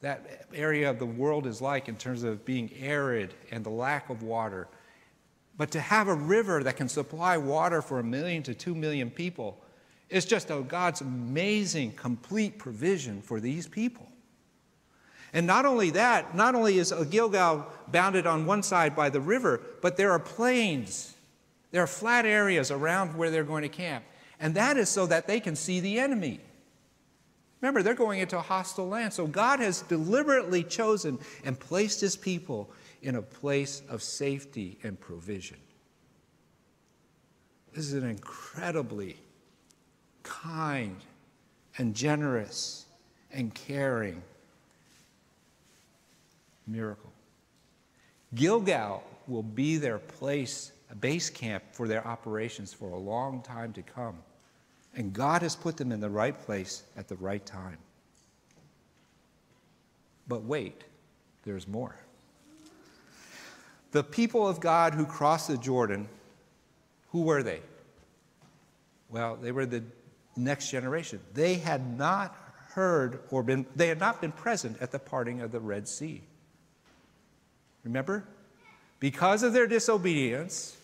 that 0.02 0.46
area 0.54 0.88
of 0.88 1.00
the 1.00 1.04
world 1.04 1.48
is 1.48 1.60
like 1.60 1.88
in 1.88 1.96
terms 1.96 2.22
of 2.22 2.44
being 2.44 2.70
arid 2.80 3.34
and 3.50 3.64
the 3.64 3.70
lack 3.70 4.08
of 4.08 4.22
water. 4.22 4.68
But 5.58 5.72
to 5.72 5.80
have 5.80 6.06
a 6.06 6.14
river 6.14 6.62
that 6.62 6.76
can 6.76 6.88
supply 6.88 7.36
water 7.38 7.82
for 7.82 7.98
a 7.98 8.04
million 8.04 8.44
to 8.44 8.54
two 8.54 8.76
million 8.76 9.10
people 9.10 9.60
is 10.10 10.24
just 10.24 10.48
a 10.48 10.60
God's 10.60 11.00
amazing, 11.00 11.94
complete 11.94 12.56
provision 12.56 13.20
for 13.20 13.40
these 13.40 13.66
people. 13.66 14.06
And 15.32 15.44
not 15.44 15.66
only 15.66 15.90
that, 15.90 16.36
not 16.36 16.54
only 16.54 16.78
is 16.78 16.94
Gilgal 17.10 17.66
bounded 17.88 18.28
on 18.28 18.46
one 18.46 18.62
side 18.62 18.94
by 18.94 19.10
the 19.10 19.20
river, 19.20 19.60
but 19.80 19.96
there 19.96 20.12
are 20.12 20.20
plains 20.20 21.16
there 21.72 21.82
are 21.82 21.88
flat 21.88 22.24
areas 22.24 22.70
around 22.70 23.16
where 23.16 23.30
they're 23.30 23.44
going 23.44 23.62
to 23.62 23.68
camp. 23.68 24.04
And 24.38 24.54
that 24.54 24.76
is 24.76 24.88
so 24.88 25.06
that 25.06 25.26
they 25.26 25.40
can 25.40 25.56
see 25.56 25.80
the 25.80 25.98
enemy. 25.98 26.40
Remember, 27.60 27.82
they're 27.82 27.94
going 27.94 28.20
into 28.20 28.36
a 28.36 28.42
hostile 28.42 28.88
land. 28.88 29.12
So 29.12 29.26
God 29.26 29.60
has 29.60 29.82
deliberately 29.82 30.64
chosen 30.64 31.18
and 31.44 31.58
placed 31.58 32.00
his 32.00 32.16
people 32.16 32.70
in 33.02 33.16
a 33.16 33.22
place 33.22 33.82
of 33.88 34.02
safety 34.02 34.78
and 34.82 34.98
provision. 34.98 35.58
This 37.72 37.86
is 37.86 37.94
an 37.94 38.08
incredibly 38.08 39.16
kind 40.22 40.96
and 41.78 41.94
generous 41.94 42.84
and 43.32 43.54
caring 43.54 44.22
miracle. 46.66 47.12
Gilgal 48.34 49.02
will 49.26 49.42
be 49.42 49.76
their 49.76 49.98
place 49.98 50.71
a 50.92 50.94
base 50.94 51.30
camp 51.30 51.64
for 51.72 51.88
their 51.88 52.06
operations 52.06 52.72
for 52.72 52.90
a 52.90 52.98
long 52.98 53.42
time 53.42 53.72
to 53.72 53.82
come. 53.82 54.18
And 54.94 55.12
God 55.12 55.40
has 55.40 55.56
put 55.56 55.78
them 55.78 55.90
in 55.90 56.00
the 56.00 56.10
right 56.10 56.38
place 56.38 56.84
at 56.98 57.08
the 57.08 57.16
right 57.16 57.44
time. 57.44 57.78
But 60.28 60.44
wait, 60.44 60.84
there's 61.44 61.66
more. 61.66 61.96
The 63.92 64.04
people 64.04 64.46
of 64.46 64.60
God 64.60 64.94
who 64.94 65.06
crossed 65.06 65.48
the 65.48 65.56
Jordan, 65.56 66.08
who 67.10 67.22
were 67.22 67.42
they? 67.42 67.60
Well, 69.08 69.36
they 69.36 69.50
were 69.50 69.66
the 69.66 69.82
next 70.36 70.70
generation. 70.70 71.20
They 71.32 71.54
had 71.54 71.98
not 71.98 72.36
heard 72.74 73.20
or 73.30 73.42
been, 73.42 73.66
they 73.74 73.88
had 73.88 73.98
not 73.98 74.20
been 74.20 74.32
present 74.32 74.76
at 74.80 74.92
the 74.92 74.98
parting 74.98 75.40
of 75.40 75.52
the 75.52 75.60
Red 75.60 75.88
Sea. 75.88 76.22
Remember? 77.82 78.24
Because 79.00 79.42
of 79.42 79.52
their 79.52 79.66
disobedience, 79.66 80.76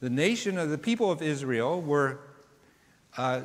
the 0.00 0.10
nation 0.10 0.58
of 0.58 0.70
the 0.70 0.78
people 0.78 1.10
of 1.10 1.22
Israel 1.22 1.80
were 1.80 2.20
uh, 3.16 3.40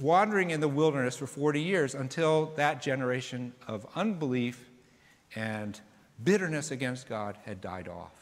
wandering 0.00 0.50
in 0.50 0.60
the 0.60 0.68
wilderness 0.68 1.16
for 1.16 1.26
40 1.26 1.60
years 1.60 1.94
until 1.94 2.46
that 2.56 2.82
generation 2.82 3.52
of 3.68 3.86
unbelief 3.94 4.70
and 5.34 5.80
bitterness 6.22 6.70
against 6.70 7.08
God 7.08 7.36
had 7.44 7.60
died 7.60 7.88
off. 7.88 8.12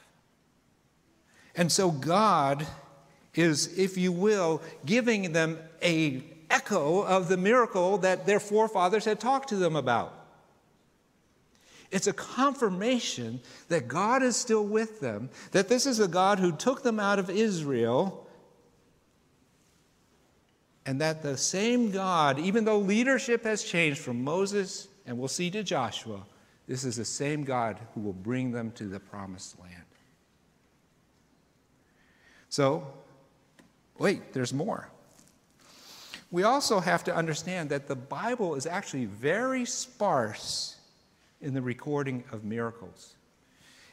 And 1.54 1.70
so 1.70 1.90
God 1.90 2.66
is, 3.34 3.78
if 3.78 3.96
you 3.96 4.12
will, 4.12 4.62
giving 4.84 5.32
them 5.32 5.58
a 5.82 6.22
echo 6.50 7.02
of 7.02 7.28
the 7.28 7.36
miracle 7.36 7.98
that 7.98 8.26
their 8.26 8.40
forefathers 8.40 9.04
had 9.04 9.20
talked 9.20 9.48
to 9.50 9.56
them 9.56 9.76
about. 9.76 10.21
It's 11.92 12.06
a 12.06 12.12
confirmation 12.14 13.40
that 13.68 13.86
God 13.86 14.22
is 14.22 14.34
still 14.34 14.64
with 14.64 15.00
them, 15.00 15.28
that 15.52 15.68
this 15.68 15.84
is 15.84 16.00
a 16.00 16.08
God 16.08 16.40
who 16.40 16.50
took 16.50 16.82
them 16.82 16.98
out 16.98 17.18
of 17.18 17.28
Israel, 17.28 18.26
and 20.86 21.00
that 21.02 21.22
the 21.22 21.36
same 21.36 21.90
God, 21.90 22.38
even 22.38 22.64
though 22.64 22.78
leadership 22.78 23.44
has 23.44 23.62
changed 23.62 24.00
from 24.00 24.24
Moses 24.24 24.88
and 25.06 25.18
we'll 25.18 25.28
see 25.28 25.50
to 25.50 25.62
Joshua, 25.62 26.24
this 26.66 26.82
is 26.82 26.96
the 26.96 27.04
same 27.04 27.44
God 27.44 27.78
who 27.94 28.00
will 28.00 28.12
bring 28.14 28.52
them 28.52 28.72
to 28.72 28.84
the 28.84 28.98
promised 28.98 29.60
land. 29.60 29.84
So, 32.48 32.86
wait, 33.98 34.32
there's 34.32 34.54
more. 34.54 34.88
We 36.30 36.44
also 36.44 36.80
have 36.80 37.04
to 37.04 37.14
understand 37.14 37.68
that 37.68 37.86
the 37.86 37.96
Bible 37.96 38.54
is 38.54 38.64
actually 38.66 39.04
very 39.04 39.66
sparse 39.66 40.76
in 41.42 41.54
the 41.54 41.60
recording 41.60 42.24
of 42.32 42.44
miracles. 42.44 43.16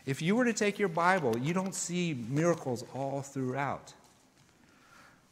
If 0.06 0.22
you 0.22 0.36
were 0.36 0.46
to 0.46 0.54
take 0.54 0.80
your 0.80 0.88
Bible, 0.88 1.38
you 1.38 1.54
don't 1.54 1.76
see 1.76 2.14
miracles 2.30 2.86
all 2.96 3.22
throughout. 3.22 3.94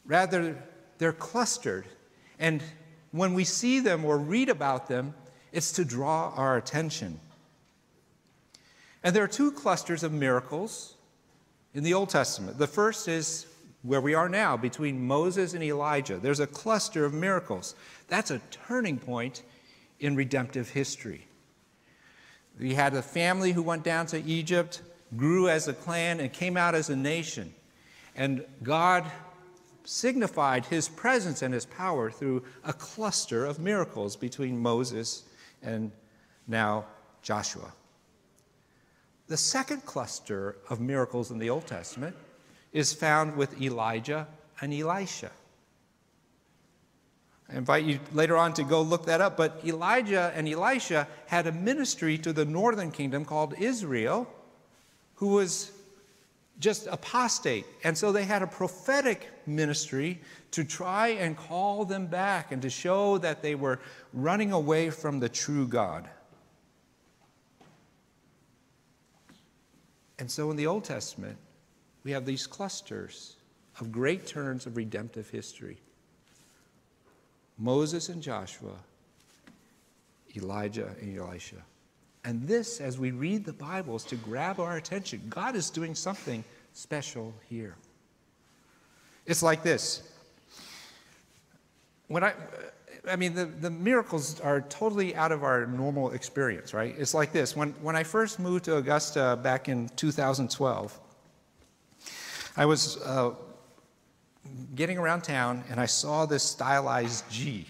Rather, 0.04 0.56
they're 0.98 1.12
clustered. 1.12 1.84
And 2.38 2.62
when 3.12 3.34
we 3.34 3.44
see 3.44 3.80
them 3.80 4.04
or 4.04 4.18
read 4.18 4.48
about 4.48 4.88
them, 4.88 5.14
it's 5.52 5.72
to 5.72 5.84
draw 5.84 6.32
our 6.34 6.56
attention. 6.56 7.20
And 9.02 9.14
there 9.14 9.24
are 9.24 9.28
two 9.28 9.52
clusters 9.52 10.02
of 10.02 10.12
miracles 10.12 10.94
in 11.72 11.84
the 11.84 11.94
Old 11.94 12.10
Testament. 12.10 12.58
The 12.58 12.66
first 12.66 13.08
is 13.08 13.46
where 13.82 14.00
we 14.00 14.14
are 14.14 14.28
now 14.28 14.56
between 14.56 15.06
Moses 15.06 15.54
and 15.54 15.62
Elijah. 15.62 16.18
There's 16.18 16.40
a 16.40 16.46
cluster 16.46 17.04
of 17.04 17.14
miracles. 17.14 17.74
That's 18.08 18.30
a 18.30 18.40
turning 18.50 18.98
point 18.98 19.42
in 20.00 20.16
redemptive 20.16 20.70
history. 20.70 21.27
We 22.58 22.74
had 22.74 22.94
a 22.94 23.02
family 23.02 23.52
who 23.52 23.62
went 23.62 23.84
down 23.84 24.06
to 24.06 24.22
Egypt, 24.24 24.82
grew 25.16 25.48
as 25.48 25.68
a 25.68 25.72
clan, 25.72 26.20
and 26.20 26.32
came 26.32 26.56
out 26.56 26.74
as 26.74 26.90
a 26.90 26.96
nation. 26.96 27.54
And 28.16 28.44
God 28.62 29.04
signified 29.84 30.66
his 30.66 30.88
presence 30.88 31.40
and 31.40 31.54
his 31.54 31.64
power 31.64 32.10
through 32.10 32.42
a 32.64 32.72
cluster 32.72 33.46
of 33.46 33.58
miracles 33.58 34.16
between 34.16 34.58
Moses 34.58 35.24
and 35.62 35.92
now 36.46 36.84
Joshua. 37.22 37.72
The 39.28 39.36
second 39.36 39.84
cluster 39.84 40.56
of 40.68 40.80
miracles 40.80 41.30
in 41.30 41.38
the 41.38 41.50
Old 41.50 41.66
Testament 41.66 42.16
is 42.72 42.92
found 42.92 43.36
with 43.36 43.60
Elijah 43.60 44.26
and 44.60 44.72
Elisha. 44.74 45.30
I 47.50 47.56
invite 47.56 47.84
you 47.84 47.98
later 48.12 48.36
on 48.36 48.52
to 48.54 48.62
go 48.62 48.82
look 48.82 49.06
that 49.06 49.20
up, 49.20 49.36
but 49.36 49.60
Elijah 49.64 50.32
and 50.34 50.46
Elisha 50.46 51.08
had 51.26 51.46
a 51.46 51.52
ministry 51.52 52.18
to 52.18 52.32
the 52.32 52.44
northern 52.44 52.90
kingdom 52.90 53.24
called 53.24 53.54
Israel, 53.58 54.28
who 55.14 55.28
was 55.28 55.72
just 56.58 56.86
apostate. 56.88 57.64
And 57.84 57.96
so 57.96 58.12
they 58.12 58.24
had 58.24 58.42
a 58.42 58.46
prophetic 58.46 59.28
ministry 59.46 60.20
to 60.50 60.64
try 60.64 61.08
and 61.08 61.36
call 61.36 61.86
them 61.86 62.06
back 62.06 62.52
and 62.52 62.60
to 62.62 62.70
show 62.70 63.16
that 63.18 63.42
they 63.42 63.54
were 63.54 63.80
running 64.12 64.52
away 64.52 64.90
from 64.90 65.18
the 65.20 65.28
true 65.28 65.66
God. 65.66 66.08
And 70.18 70.30
so 70.30 70.50
in 70.50 70.56
the 70.56 70.66
Old 70.66 70.84
Testament, 70.84 71.38
we 72.04 72.10
have 72.10 72.26
these 72.26 72.46
clusters 72.46 73.36
of 73.80 73.92
great 73.92 74.26
turns 74.26 74.66
of 74.66 74.76
redemptive 74.76 75.30
history 75.30 75.78
Moses 77.58 78.08
and 78.08 78.22
Joshua, 78.22 78.76
Elijah 80.36 80.94
and 81.00 81.18
Elisha. 81.18 81.56
And 82.24 82.46
this, 82.46 82.80
as 82.80 82.98
we 82.98 83.10
read 83.10 83.44
the 83.44 83.52
Bible, 83.52 83.96
is 83.96 84.04
to 84.04 84.16
grab 84.16 84.60
our 84.60 84.76
attention. 84.76 85.22
God 85.28 85.56
is 85.56 85.70
doing 85.70 85.94
something 85.94 86.44
special 86.72 87.34
here. 87.48 87.74
It's 89.26 89.42
like 89.42 89.62
this. 89.62 90.02
When 92.08 92.24
I, 92.24 92.34
I 93.08 93.16
mean, 93.16 93.34
the, 93.34 93.46
the 93.46 93.70
miracles 93.70 94.40
are 94.40 94.60
totally 94.62 95.14
out 95.14 95.32
of 95.32 95.42
our 95.42 95.66
normal 95.66 96.10
experience, 96.10 96.72
right? 96.72 96.94
It's 96.98 97.14
like 97.14 97.32
this. 97.32 97.56
When, 97.56 97.70
when 97.82 97.96
I 97.96 98.04
first 98.04 98.38
moved 98.38 98.64
to 98.66 98.76
Augusta 98.76 99.38
back 99.42 99.68
in 99.68 99.88
2012, 99.96 100.98
I 102.56 102.66
was 102.66 102.96
uh, 103.02 103.32
getting 104.74 104.98
around 104.98 105.22
town 105.22 105.64
and 105.70 105.80
I 105.80 105.86
saw 105.86 106.26
this 106.26 106.42
stylized 106.42 107.30
G. 107.30 107.66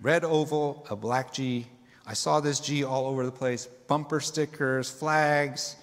Red 0.00 0.24
oval, 0.24 0.86
a 0.90 0.96
black 0.96 1.32
G. 1.32 1.66
I 2.06 2.14
saw 2.14 2.40
this 2.40 2.60
G 2.60 2.84
all 2.84 3.06
over 3.06 3.24
the 3.24 3.32
place 3.32 3.66
bumper 3.86 4.20
stickers, 4.20 4.90
flags, 4.90 5.76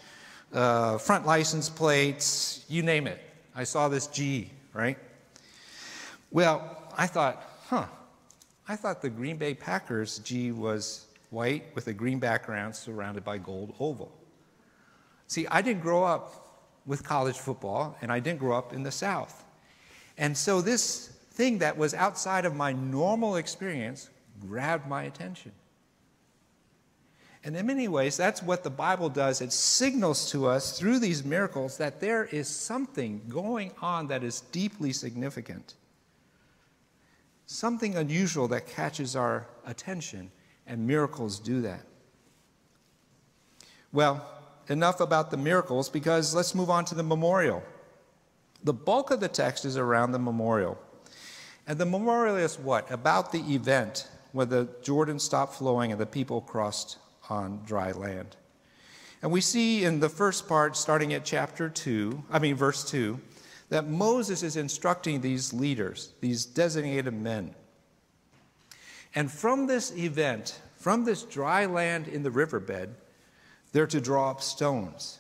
uh, 0.54 0.98
front 0.98 1.26
license 1.26 1.70
plates, 1.70 2.66
you 2.68 2.82
name 2.84 3.08
it. 3.08 3.22
I 3.56 3.64
saw 3.64 3.90
this 3.90 4.08
G, 4.08 4.50
right? 4.74 4.98
Well, 6.32 6.92
I 6.98 7.08
thought, 7.08 7.44
huh, 7.68 7.86
I 8.68 8.76
thought 8.76 9.02
the 9.02 9.10
Green 9.10 9.38
Bay 9.38 9.54
Packers 9.54 10.20
G 10.20 10.52
was 10.52 11.06
white 11.30 11.66
with 11.76 11.88
a 11.88 11.94
green 11.94 12.20
background 12.20 12.76
surrounded 12.76 13.24
by 13.24 13.38
gold 13.38 13.74
oval. 13.80 14.12
See, 15.28 15.46
I 15.48 15.62
didn't 15.62 15.82
grow 15.82 16.04
up 16.04 16.48
with 16.86 17.04
college 17.04 17.38
football, 17.38 17.98
and 18.02 18.12
I 18.12 18.20
didn't 18.20 18.40
grow 18.40 18.58
up 18.58 18.74
in 18.74 18.84
the 18.84 18.92
South. 18.92 19.44
And 20.18 20.36
so 20.36 20.62
this 20.62 21.08
thing 21.32 21.60
that 21.60 21.78
was 21.78 21.94
outside 21.94 22.46
of 22.46 22.56
my 22.56 22.74
normal 22.74 23.36
experience 23.36 24.10
grabbed 24.40 24.88
my 24.88 25.04
attention. 25.04 25.52
And 27.44 27.56
in 27.56 27.66
many 27.66 27.88
ways, 27.88 28.18
that's 28.18 28.44
what 28.44 28.64
the 28.64 28.70
Bible 28.70 29.10
does. 29.10 29.40
It 29.42 29.54
signals 29.54 30.32
to 30.32 30.48
us 30.48 30.78
through 30.78 31.00
these 31.00 31.24
miracles 31.24 31.78
that 31.78 32.00
there 32.02 32.26
is 32.26 32.48
something 32.48 33.22
going 33.30 33.72
on 33.82 34.08
that 34.08 34.24
is 34.24 34.42
deeply 34.52 34.92
significant, 34.92 35.76
something 37.46 37.96
unusual 37.96 38.48
that 38.50 38.68
catches 38.68 39.16
our 39.16 39.48
attention, 39.66 40.32
and 40.66 40.86
miracles 40.86 41.40
do 41.40 41.62
that. 41.62 41.86
Well, 43.94 44.28
enough 44.68 45.00
about 45.00 45.32
the 45.32 45.38
miracles 45.38 45.88
because 45.88 46.36
let's 46.36 46.54
move 46.54 46.70
on 46.70 46.84
to 46.86 46.96
the 46.96 47.04
memorial. 47.04 47.64
The 48.64 48.74
bulk 48.74 49.12
of 49.12 49.20
the 49.20 49.28
text 49.28 49.66
is 49.66 49.78
around 49.78 50.12
the 50.12 50.20
memorial. 50.20 50.78
And 51.68 51.78
the 51.78 51.86
memorial 51.86 52.38
is 52.38 52.58
what? 52.58 52.90
About 52.92 53.32
the 53.32 53.54
event 53.54 54.08
where 54.32 54.46
the 54.46 54.70
Jordan 54.82 55.20
stopped 55.20 55.56
flowing 55.56 55.92
and 55.92 56.00
the 56.00 56.06
people 56.06 56.42
crossed 56.42 56.98
on 57.30 57.62
dry 57.66 57.92
land. 57.92 58.36
And 59.22 59.32
we 59.32 59.42
see 59.42 59.84
in 59.84 60.00
the 60.00 60.10
first 60.10 60.48
part, 60.48 60.78
starting 60.78 61.14
at 61.14 61.26
chapter 61.26 61.70
2, 61.70 62.24
I 62.32 62.40
mean, 62.40 62.56
verse 62.56 62.90
2, 62.90 63.20
that 63.70 63.88
Moses 63.88 64.44
is 64.44 64.56
instructing 64.56 65.22
these 65.22 65.54
leaders, 65.54 66.14
these 66.22 66.46
designated 66.46 67.14
men. 67.14 67.54
And 69.16 69.32
from 69.32 69.68
this 69.68 69.92
event, 69.98 70.60
from 70.78 71.04
this 71.04 71.24
dry 71.24 71.66
land 71.66 72.08
in 72.08 72.24
the 72.24 72.32
riverbed, 72.32 72.96
they're 73.72 73.88
to 73.88 74.00
draw 74.00 74.32
up 74.32 74.42
stones. 74.42 75.20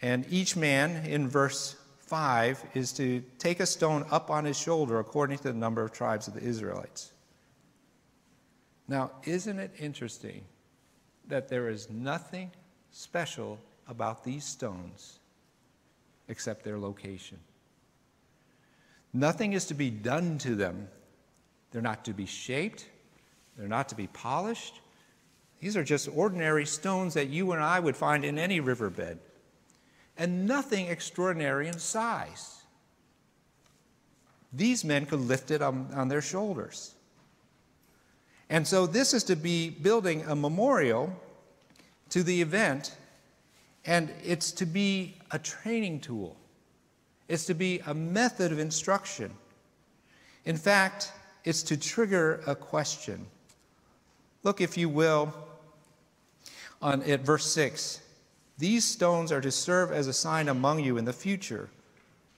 And 0.00 0.26
each 0.30 0.56
man 0.56 1.04
in 1.06 1.28
verse 1.28 1.76
5 2.12 2.62
is 2.74 2.92
to 2.92 3.24
take 3.38 3.58
a 3.58 3.64
stone 3.64 4.04
up 4.10 4.28
on 4.28 4.44
his 4.44 4.58
shoulder 4.58 4.98
according 4.98 5.38
to 5.38 5.44
the 5.44 5.54
number 5.54 5.82
of 5.82 5.92
tribes 5.92 6.28
of 6.28 6.34
the 6.34 6.42
Israelites. 6.42 7.10
Now, 8.86 9.12
isn't 9.24 9.58
it 9.58 9.70
interesting 9.78 10.44
that 11.28 11.48
there 11.48 11.70
is 11.70 11.88
nothing 11.88 12.50
special 12.90 13.58
about 13.88 14.24
these 14.24 14.44
stones 14.44 15.20
except 16.28 16.64
their 16.64 16.78
location? 16.78 17.38
Nothing 19.14 19.54
is 19.54 19.64
to 19.68 19.74
be 19.74 19.88
done 19.88 20.36
to 20.36 20.54
them. 20.54 20.88
They're 21.70 21.80
not 21.80 22.04
to 22.04 22.12
be 22.12 22.26
shaped, 22.26 22.90
they're 23.56 23.68
not 23.68 23.88
to 23.88 23.94
be 23.94 24.08
polished, 24.08 24.82
these 25.60 25.78
are 25.78 25.84
just 25.84 26.10
ordinary 26.14 26.66
stones 26.66 27.14
that 27.14 27.30
you 27.30 27.52
and 27.52 27.62
I 27.62 27.80
would 27.80 27.96
find 27.96 28.22
in 28.22 28.38
any 28.38 28.60
riverbed, 28.60 29.18
and 30.16 30.46
nothing 30.46 30.86
extraordinary 30.86 31.68
in 31.68 31.78
size. 31.78 32.62
These 34.52 34.84
men 34.84 35.06
could 35.06 35.20
lift 35.20 35.50
it 35.50 35.62
on, 35.62 35.88
on 35.94 36.08
their 36.08 36.20
shoulders. 36.20 36.94
And 38.50 38.66
so, 38.66 38.86
this 38.86 39.14
is 39.14 39.24
to 39.24 39.36
be 39.36 39.70
building 39.70 40.24
a 40.26 40.36
memorial 40.36 41.18
to 42.10 42.22
the 42.22 42.42
event, 42.42 42.94
and 43.86 44.12
it's 44.22 44.52
to 44.52 44.66
be 44.66 45.16
a 45.30 45.38
training 45.38 46.00
tool. 46.00 46.36
It's 47.28 47.46
to 47.46 47.54
be 47.54 47.80
a 47.86 47.94
method 47.94 48.52
of 48.52 48.58
instruction. 48.58 49.30
In 50.44 50.58
fact, 50.58 51.12
it's 51.44 51.62
to 51.62 51.78
trigger 51.78 52.42
a 52.46 52.54
question. 52.54 53.24
Look, 54.42 54.60
if 54.60 54.76
you 54.76 54.90
will, 54.90 55.32
on, 56.82 57.02
at 57.04 57.20
verse 57.20 57.46
6 57.46 58.01
These 58.62 58.84
stones 58.84 59.32
are 59.32 59.40
to 59.40 59.50
serve 59.50 59.90
as 59.90 60.06
a 60.06 60.12
sign 60.12 60.48
among 60.48 60.84
you 60.84 60.96
in 60.96 61.04
the 61.04 61.12
future. 61.12 61.68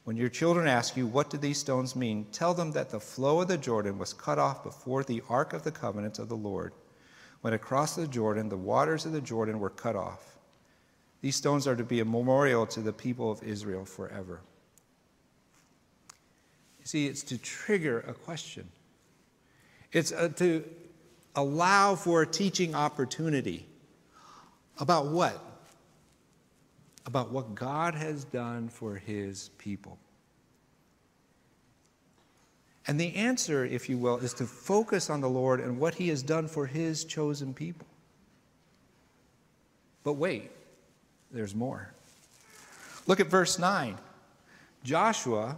When 0.05 0.17
your 0.17 0.31
children 0.31 0.67
ask 0.67 0.97
you, 0.97 1.07
What 1.07 1.29
do 1.29 1.37
these 1.37 1.59
stones 1.59 1.95
mean? 1.95 2.25
tell 2.33 2.55
them 2.55 2.73
that 2.73 2.89
the 2.89 2.99
flow 2.99 3.43
of 3.43 3.49
the 3.49 3.59
Jordan 3.59 3.99
was 3.99 4.15
cut 4.15 4.39
off 4.39 4.65
before 4.65 5.05
the 5.05 5.23
ark 5.29 5.53
of 5.53 5.65
the 5.65 5.71
covenant 5.71 6.19
of 6.19 6.31
the 6.31 6.35
Lord. 6.35 6.73
When 7.43 7.53
across 7.53 7.95
the 7.95 8.09
Jordan, 8.09 8.49
the 8.49 8.57
waters 8.57 9.05
of 9.05 9.13
the 9.13 9.21
Jordan 9.21 9.61
were 9.61 9.69
cut 9.69 9.97
off. 9.97 10.39
These 11.21 11.37
stones 11.37 11.67
are 11.67 11.77
to 11.77 11.85
be 11.85 12.01
a 12.01 12.07
memorial 12.07 12.65
to 12.69 12.81
the 12.81 12.95
people 12.95 13.31
of 13.31 13.43
Israel 13.43 13.85
forever. 13.85 14.41
You 16.81 16.87
see, 16.87 17.07
it's 17.07 17.23
to 17.25 17.37
trigger 17.37 18.01
a 18.09 18.15
question, 18.15 18.67
it's 19.93 20.11
a, 20.11 20.21
uh, 20.21 20.29
to 20.29 20.65
allow 21.37 21.95
for 21.97 22.23
a 22.23 22.27
teaching 22.27 22.75
opportunity. 22.75 23.67
About 24.79 25.09
what? 25.09 25.54
About 27.07 27.31
what 27.31 27.55
God 27.55 27.95
has 27.95 28.25
done 28.25 28.69
for 28.69 28.97
his 28.97 29.51
people. 29.59 29.99
And 32.87 33.01
the 33.01 33.15
answer, 33.15 33.65
if 33.65 33.89
you 33.89 33.97
will, 33.97 34.19
is 34.19 34.35
to 34.35 34.45
focus 34.45 35.09
on 35.09 35.21
the 35.21 35.29
Lord 35.29 35.61
and 35.61 35.79
what 35.79 35.95
he 35.95 36.09
has 36.09 36.23
done 36.23 36.49
for 36.49 36.67
his 36.67 37.05
chosen 37.05 37.55
people. 37.55 37.87
But 40.03 40.15
wait, 40.15 40.51
there's 41.31 41.55
more. 41.55 41.93
Look 43.07 43.21
at 43.21 43.27
verse 43.27 43.59
9. 43.59 43.97
Joshua 44.83 45.57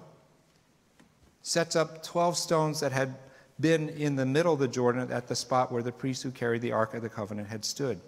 sets 1.42 1.74
up 1.76 2.02
12 2.02 2.36
stones 2.36 2.80
that 2.80 2.92
had 2.92 3.16
been 3.58 3.88
in 3.90 4.14
the 4.16 4.26
middle 4.26 4.52
of 4.52 4.58
the 4.60 4.68
Jordan 4.68 5.10
at 5.10 5.26
the 5.26 5.34
spot 5.34 5.72
where 5.72 5.82
the 5.82 5.92
priests 5.92 6.22
who 6.22 6.30
carried 6.30 6.62
the 6.62 6.72
Ark 6.72 6.94
of 6.94 7.02
the 7.02 7.08
Covenant 7.08 7.48
had 7.48 7.64
stood. 7.64 8.00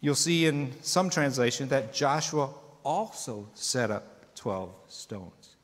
You'll 0.00 0.14
see 0.14 0.46
in 0.46 0.72
some 0.82 1.10
translation 1.10 1.68
that 1.68 1.92
Joshua 1.92 2.50
also 2.84 3.48
set 3.54 3.90
up 3.90 4.34
12 4.36 4.72
stones. 4.88 5.56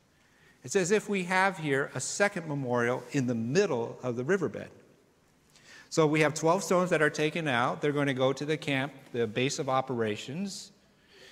It's 0.63 0.75
as 0.75 0.91
if 0.91 1.09
we 1.09 1.23
have 1.23 1.57
here 1.57 1.91
a 1.93 1.99
second 1.99 2.47
memorial 2.47 3.03
in 3.11 3.27
the 3.27 3.35
middle 3.35 3.97
of 4.01 4.15
the 4.15 4.23
riverbed. 4.23 4.69
So 5.89 6.07
we 6.07 6.21
have 6.21 6.33
12 6.33 6.63
stones 6.63 6.89
that 6.89 7.01
are 7.01 7.09
taken 7.09 7.47
out. 7.47 7.81
They're 7.81 7.91
going 7.91 8.07
to 8.07 8.13
go 8.13 8.33
to 8.33 8.45
the 8.45 8.57
camp, 8.57 8.93
the 9.11 9.27
base 9.27 9.59
of 9.59 9.69
operations. 9.69 10.71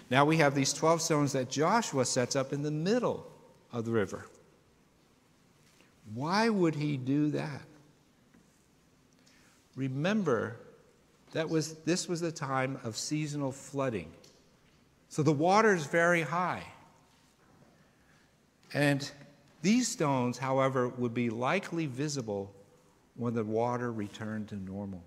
Now 0.09 0.25
we 0.25 0.37
have 0.37 0.53
these 0.53 0.71
12 0.73 1.01
stones 1.01 1.31
that 1.33 1.49
Joshua 1.49 2.05
sets 2.05 2.35
up 2.35 2.53
in 2.53 2.61
the 2.61 2.69
middle 2.69 3.25
of 3.71 3.85
the 3.85 3.91
river. 3.91 4.27
Why 6.13 6.49
would 6.49 6.75
he 6.75 6.97
do 6.97 7.31
that? 7.31 7.61
Remember, 9.75 10.57
that 11.31 11.49
was, 11.49 11.73
this 11.85 12.07
was 12.07 12.21
the 12.21 12.31
time 12.31 12.79
of 12.83 12.97
seasonal 12.97 13.51
flooding. 13.51 14.11
So 15.09 15.23
the 15.23 15.31
water 15.31 15.73
is 15.73 15.85
very 15.85 16.21
high. 16.21 16.63
And 18.73 19.09
these 19.61 19.87
stones, 19.87 20.37
however, 20.37 20.87
would 20.87 21.13
be 21.13 21.29
likely 21.29 21.85
visible 21.85 22.53
when 23.15 23.33
the 23.33 23.43
water 23.43 23.91
returned 23.91 24.47
to 24.49 24.55
normal. 24.55 25.03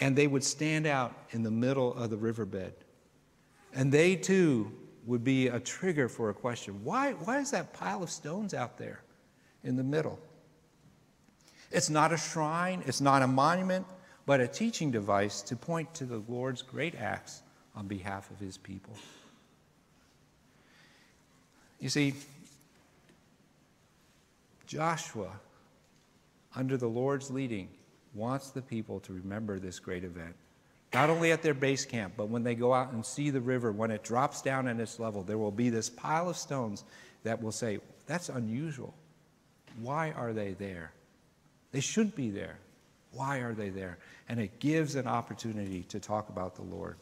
And 0.00 0.14
they 0.14 0.28
would 0.28 0.44
stand 0.44 0.86
out 0.86 1.14
in 1.30 1.42
the 1.42 1.50
middle 1.50 1.94
of 1.94 2.10
the 2.10 2.16
riverbed. 2.16 2.72
And 3.74 3.90
they 3.92 4.14
too 4.14 4.72
would 5.06 5.24
be 5.24 5.48
a 5.48 5.58
trigger 5.58 6.08
for 6.08 6.30
a 6.30 6.34
question 6.34 6.84
why, 6.84 7.12
why 7.12 7.40
is 7.40 7.50
that 7.50 7.72
pile 7.72 8.02
of 8.02 8.10
stones 8.10 8.54
out 8.54 8.78
there 8.78 9.02
in 9.64 9.74
the 9.76 9.82
middle? 9.82 10.18
It's 11.70 11.90
not 11.90 12.12
a 12.12 12.16
shrine, 12.16 12.82
it's 12.86 13.00
not 13.00 13.22
a 13.22 13.26
monument, 13.26 13.86
but 14.26 14.40
a 14.40 14.48
teaching 14.48 14.90
device 14.90 15.42
to 15.42 15.56
point 15.56 15.92
to 15.94 16.04
the 16.04 16.22
Lord's 16.28 16.62
great 16.62 16.94
acts 16.94 17.42
on 17.74 17.86
behalf 17.86 18.30
of 18.30 18.38
his 18.38 18.56
people. 18.56 18.94
You 21.80 21.88
see, 21.88 22.14
Joshua, 24.66 25.30
under 26.54 26.76
the 26.76 26.88
Lord's 26.88 27.30
leading, 27.30 27.68
wants 28.14 28.50
the 28.50 28.62
people 28.62 29.00
to 29.00 29.12
remember 29.12 29.58
this 29.58 29.78
great 29.78 30.04
event. 30.04 30.34
Not 30.92 31.10
only 31.10 31.32
at 31.32 31.42
their 31.42 31.54
base 31.54 31.84
camp, 31.84 32.14
but 32.16 32.28
when 32.28 32.42
they 32.42 32.54
go 32.54 32.72
out 32.72 32.92
and 32.92 33.04
see 33.04 33.30
the 33.30 33.40
river, 33.40 33.72
when 33.72 33.90
it 33.90 34.02
drops 34.02 34.42
down 34.42 34.66
at 34.66 34.80
its 34.80 34.98
level, 34.98 35.22
there 35.22 35.38
will 35.38 35.52
be 35.52 35.70
this 35.70 35.90
pile 35.90 36.30
of 36.30 36.36
stones 36.36 36.84
that 37.22 37.40
will 37.40 37.52
say, 37.52 37.78
That's 38.06 38.30
unusual. 38.30 38.94
Why 39.80 40.12
are 40.12 40.32
they 40.32 40.54
there? 40.54 40.92
They 41.72 41.80
shouldn't 41.80 42.16
be 42.16 42.30
there. 42.30 42.58
Why 43.12 43.38
are 43.38 43.54
they 43.54 43.70
there? 43.70 43.98
And 44.28 44.40
it 44.40 44.58
gives 44.58 44.94
an 44.94 45.06
opportunity 45.06 45.82
to 45.88 46.00
talk 46.00 46.28
about 46.28 46.54
the 46.54 46.62
Lord. 46.62 46.96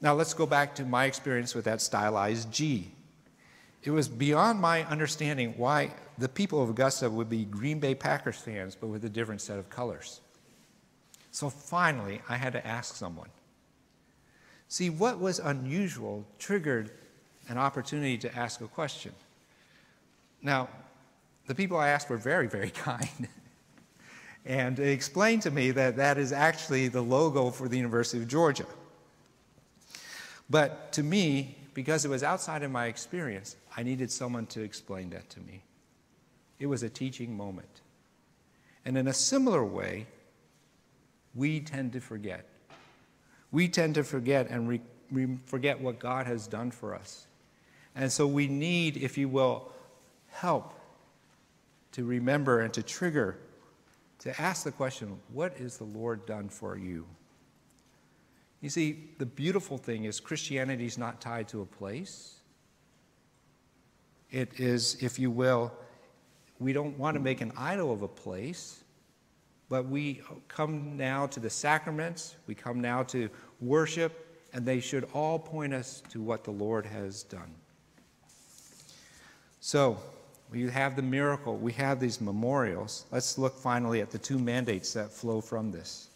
Now 0.00 0.14
let's 0.14 0.34
go 0.34 0.46
back 0.46 0.74
to 0.76 0.84
my 0.84 1.06
experience 1.06 1.54
with 1.54 1.64
that 1.64 1.80
stylized 1.80 2.52
G. 2.52 2.90
It 3.82 3.90
was 3.90 4.08
beyond 4.08 4.60
my 4.60 4.84
understanding 4.84 5.54
why 5.56 5.90
the 6.18 6.28
people 6.28 6.62
of 6.62 6.70
Augusta 6.70 7.08
would 7.08 7.28
be 7.28 7.44
Green 7.44 7.80
Bay 7.80 7.94
Packers 7.94 8.36
fans, 8.36 8.76
but 8.78 8.86
with 8.86 9.04
a 9.04 9.08
different 9.08 9.40
set 9.40 9.58
of 9.58 9.68
colors. 9.68 10.20
So 11.30 11.50
finally, 11.50 12.20
I 12.28 12.36
had 12.36 12.52
to 12.52 12.66
ask 12.66 12.94
someone. 12.94 13.28
See, 14.68 14.90
what 14.90 15.18
was 15.18 15.38
unusual 15.38 16.24
triggered 16.38 16.90
an 17.48 17.58
opportunity 17.58 18.16
to 18.18 18.34
ask 18.36 18.60
a 18.60 18.68
question. 18.68 19.12
Now, 20.42 20.68
the 21.46 21.54
people 21.54 21.76
I 21.76 21.88
asked 21.88 22.08
were 22.08 22.16
very, 22.16 22.46
very 22.46 22.70
kind. 22.90 23.28
and 24.44 24.76
they 24.76 24.92
explained 24.92 25.42
to 25.42 25.50
me 25.50 25.70
that 25.72 25.96
that 25.96 26.18
is 26.18 26.32
actually 26.32 26.88
the 26.88 27.02
logo 27.02 27.50
for 27.50 27.68
the 27.68 27.76
University 27.76 28.18
of 28.18 28.28
Georgia. 28.28 28.66
But 30.50 30.92
to 30.92 31.02
me, 31.02 31.56
because 31.72 32.04
it 32.04 32.08
was 32.08 32.22
outside 32.22 32.62
of 32.62 32.70
my 32.70 32.86
experience, 32.86 33.56
I 33.76 33.82
needed 33.82 34.10
someone 34.10 34.46
to 34.46 34.62
explain 34.62 35.10
that 35.10 35.28
to 35.30 35.40
me. 35.40 35.62
It 36.58 36.66
was 36.66 36.82
a 36.82 36.88
teaching 36.88 37.36
moment. 37.36 37.80
And 38.84 38.96
in 38.96 39.08
a 39.08 39.12
similar 39.12 39.64
way, 39.64 40.06
we 41.34 41.60
tend 41.60 41.92
to 41.94 42.00
forget. 42.00 42.46
We 43.50 43.68
tend 43.68 43.94
to 43.96 44.04
forget 44.04 44.48
and 44.50 44.68
re- 44.68 44.80
re- 45.10 45.38
forget 45.46 45.80
what 45.80 45.98
God 45.98 46.26
has 46.26 46.46
done 46.46 46.70
for 46.70 46.94
us. 46.94 47.26
And 47.96 48.10
so 48.10 48.26
we 48.26 48.46
need, 48.46 48.96
if 48.96 49.16
you 49.16 49.28
will, 49.28 49.72
help 50.28 50.74
to 51.94 52.04
remember 52.04 52.60
and 52.60 52.74
to 52.74 52.82
trigger, 52.82 53.38
to 54.18 54.40
ask 54.40 54.64
the 54.64 54.72
question 54.72 55.16
what 55.32 55.56
is 55.58 55.78
the 55.78 55.84
Lord 55.84 56.26
done 56.26 56.48
for 56.48 56.76
you? 56.76 57.06
You 58.60 58.68
see, 58.68 59.10
the 59.18 59.26
beautiful 59.26 59.78
thing 59.78 60.04
is 60.04 60.18
Christianity 60.18 60.86
is 60.86 60.98
not 60.98 61.20
tied 61.20 61.46
to 61.48 61.60
a 61.60 61.66
place. 61.66 62.40
It 64.30 64.58
is, 64.58 64.96
if 65.00 65.20
you 65.20 65.30
will, 65.30 65.72
we 66.58 66.72
don't 66.72 66.98
want 66.98 67.14
to 67.14 67.20
make 67.20 67.40
an 67.40 67.52
idol 67.56 67.92
of 67.92 68.02
a 68.02 68.08
place, 68.08 68.82
but 69.68 69.86
we 69.86 70.20
come 70.48 70.96
now 70.96 71.26
to 71.28 71.38
the 71.38 71.50
sacraments, 71.50 72.34
we 72.48 72.56
come 72.56 72.80
now 72.80 73.04
to 73.04 73.30
worship, 73.60 74.42
and 74.52 74.66
they 74.66 74.80
should 74.80 75.08
all 75.12 75.38
point 75.38 75.72
us 75.72 76.02
to 76.08 76.20
what 76.20 76.42
the 76.42 76.50
Lord 76.50 76.86
has 76.86 77.22
done. 77.22 77.54
So, 79.60 79.98
we 80.50 80.68
have 80.70 80.96
the 80.96 81.02
miracle, 81.02 81.56
we 81.56 81.72
have 81.72 82.00
these 82.00 82.20
memorials. 82.20 83.06
Let's 83.10 83.38
look 83.38 83.58
finally 83.58 84.00
at 84.00 84.10
the 84.10 84.18
two 84.18 84.38
mandates 84.38 84.92
that 84.92 85.10
flow 85.10 85.40
from 85.40 85.72
this. 85.72 86.08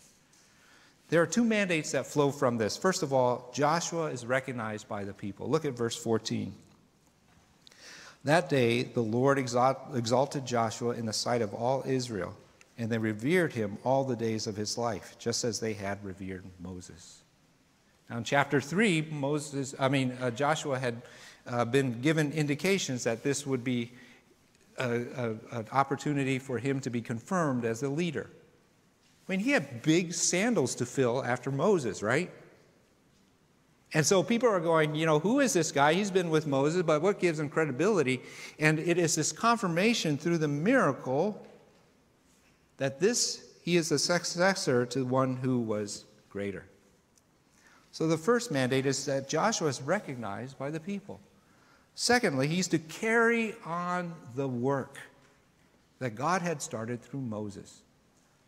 There 1.09 1.23
are 1.23 1.27
two 1.27 1.45
mandates 1.45 1.93
that 1.93 2.07
flow 2.07 2.31
from 2.31 2.59
this. 2.59 2.77
First 2.77 3.03
of 3.03 3.13
all, 3.13 3.51
Joshua 3.55 4.07
is 4.07 4.27
recognized 4.27 4.89
by 4.89 5.05
the 5.05 5.15
people. 5.15 5.49
Look 5.49 5.65
at 5.65 5.73
verse 5.73 5.97
14. 5.97 6.53
That 8.25 8.51
day, 8.51 8.83
the 8.83 9.01
Lord 9.01 9.39
exalted 9.39 10.45
Joshua 10.45 10.91
in 10.91 11.07
the 11.07 11.13
sight 11.13 11.41
of 11.41 11.55
all 11.55 11.83
Israel, 11.87 12.37
and 12.77 12.91
they 12.91 12.99
revered 12.99 13.55
him 13.55 13.79
all 13.85 14.05
the 14.05 14.17
days 14.17 14.47
of 14.47 14.57
his 14.57 14.77
life, 14.77 15.17
just 15.19 15.45
as 15.45 15.61
they 15.61 15.73
had 15.73 16.05
revered 16.05 16.45
Moses. 16.61 17.23
Now, 18.11 18.19
in 18.19 18.25
chapter 18.25 18.61
3, 18.61 19.09
Moses, 19.11 19.75
I 19.79 19.89
mean, 19.89 20.17
uh, 20.21 20.31
Joshua 20.31 20.79
had 20.79 21.01
uh, 21.47 21.65
been 21.65 22.01
given 22.03 22.33
indications 22.33 23.05
that 23.05 23.23
this 23.23 23.47
would 23.47 23.65
be 23.65 23.93
a, 24.79 25.07
a, 25.53 25.59
an 25.59 25.67
opportunity 25.73 26.39
for 26.39 26.59
him 26.59 26.81
to 26.81 26.91
be 26.91 27.01
confirmed 27.01 27.65
as 27.65 27.83
a 27.83 27.89
leader. 27.89 28.31
I 29.29 29.33
mean, 29.33 29.41
he 29.41 29.51
had 29.51 29.83
big 29.83 30.15
sandals 30.15 30.75
to 30.77 30.87
fill 30.87 31.25
after 31.25 31.51
Moses, 31.51 32.03
right? 32.03 32.31
And 33.95 34.05
so 34.05 34.23
people 34.23 34.49
are 34.49 34.61
going, 34.61 34.95
you 34.95 35.07
know, 35.07 35.19
who 35.19 35.41
is 35.41 35.53
this 35.53 35.73
guy? 35.73 35.95
He's 35.95 36.11
been 36.11 36.31
with 36.31 36.47
Moses, 36.47 36.83
but 36.83 37.01
what 37.01 37.19
gives 37.19 37.39
him 37.39 37.49
credibility? 37.49 38.21
And 38.59 38.79
it 38.79 38.99
is 38.99 39.15
this 39.15 39.33
confirmation 39.33 40.19
through 40.19 40.39
the 40.39 40.49
miracle 40.49 41.47
that 42.77 43.01
this, 43.01 43.45
he 43.63 43.77
is 43.77 43.89
the 43.89 43.99
successor 43.99 44.85
to 44.87 45.05
one 45.05 45.37
who 45.37 45.61
was 45.61 46.05
greater. 46.29 46.67
So 47.93 48.07
the 48.07 48.19
first 48.19 48.51
mandate 48.51 48.87
is 48.87 49.07
that 49.07 49.29
Joshua 49.29 49.69
is 49.69 49.81
recognized 49.83 50.59
by 50.59 50.71
the 50.71 50.81
people. 50.81 51.21
Secondly, 52.01 52.47
he's 52.47 52.69
to 52.69 52.79
carry 52.79 53.57
on 53.67 54.15
the 54.37 54.47
work 54.47 54.99
that 55.99 56.15
God 56.15 56.43
had 56.43 56.63
started 56.63 57.03
through 57.03 57.23
Moses. 57.23 57.83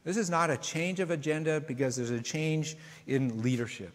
This 0.04 0.16
is 0.16 0.30
not 0.30 0.50
a 0.50 0.56
change 0.56 1.00
of 1.00 1.10
agenda 1.10 1.60
because 1.60 1.96
there's 1.96 2.10
a 2.10 2.20
change 2.20 2.76
in 3.08 3.42
leadership. 3.42 3.92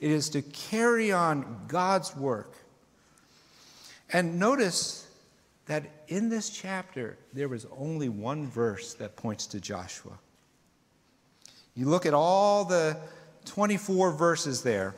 It 0.00 0.10
is 0.10 0.30
to 0.30 0.40
carry 0.40 1.12
on 1.12 1.64
God's 1.68 2.16
work. 2.16 2.54
And 4.14 4.38
notice 4.38 5.06
that 5.66 5.84
in 6.08 6.30
this 6.30 6.48
chapter, 6.48 7.18
there 7.34 7.50
was 7.50 7.66
only 7.76 8.08
one 8.08 8.46
verse 8.46 8.94
that 8.94 9.16
points 9.16 9.46
to 9.48 9.60
Joshua. 9.60 10.18
You 11.74 11.90
look 11.90 12.06
at 12.06 12.14
all 12.14 12.64
the 12.64 12.96
24 13.44 14.12
verses 14.12 14.62
there, 14.62 14.94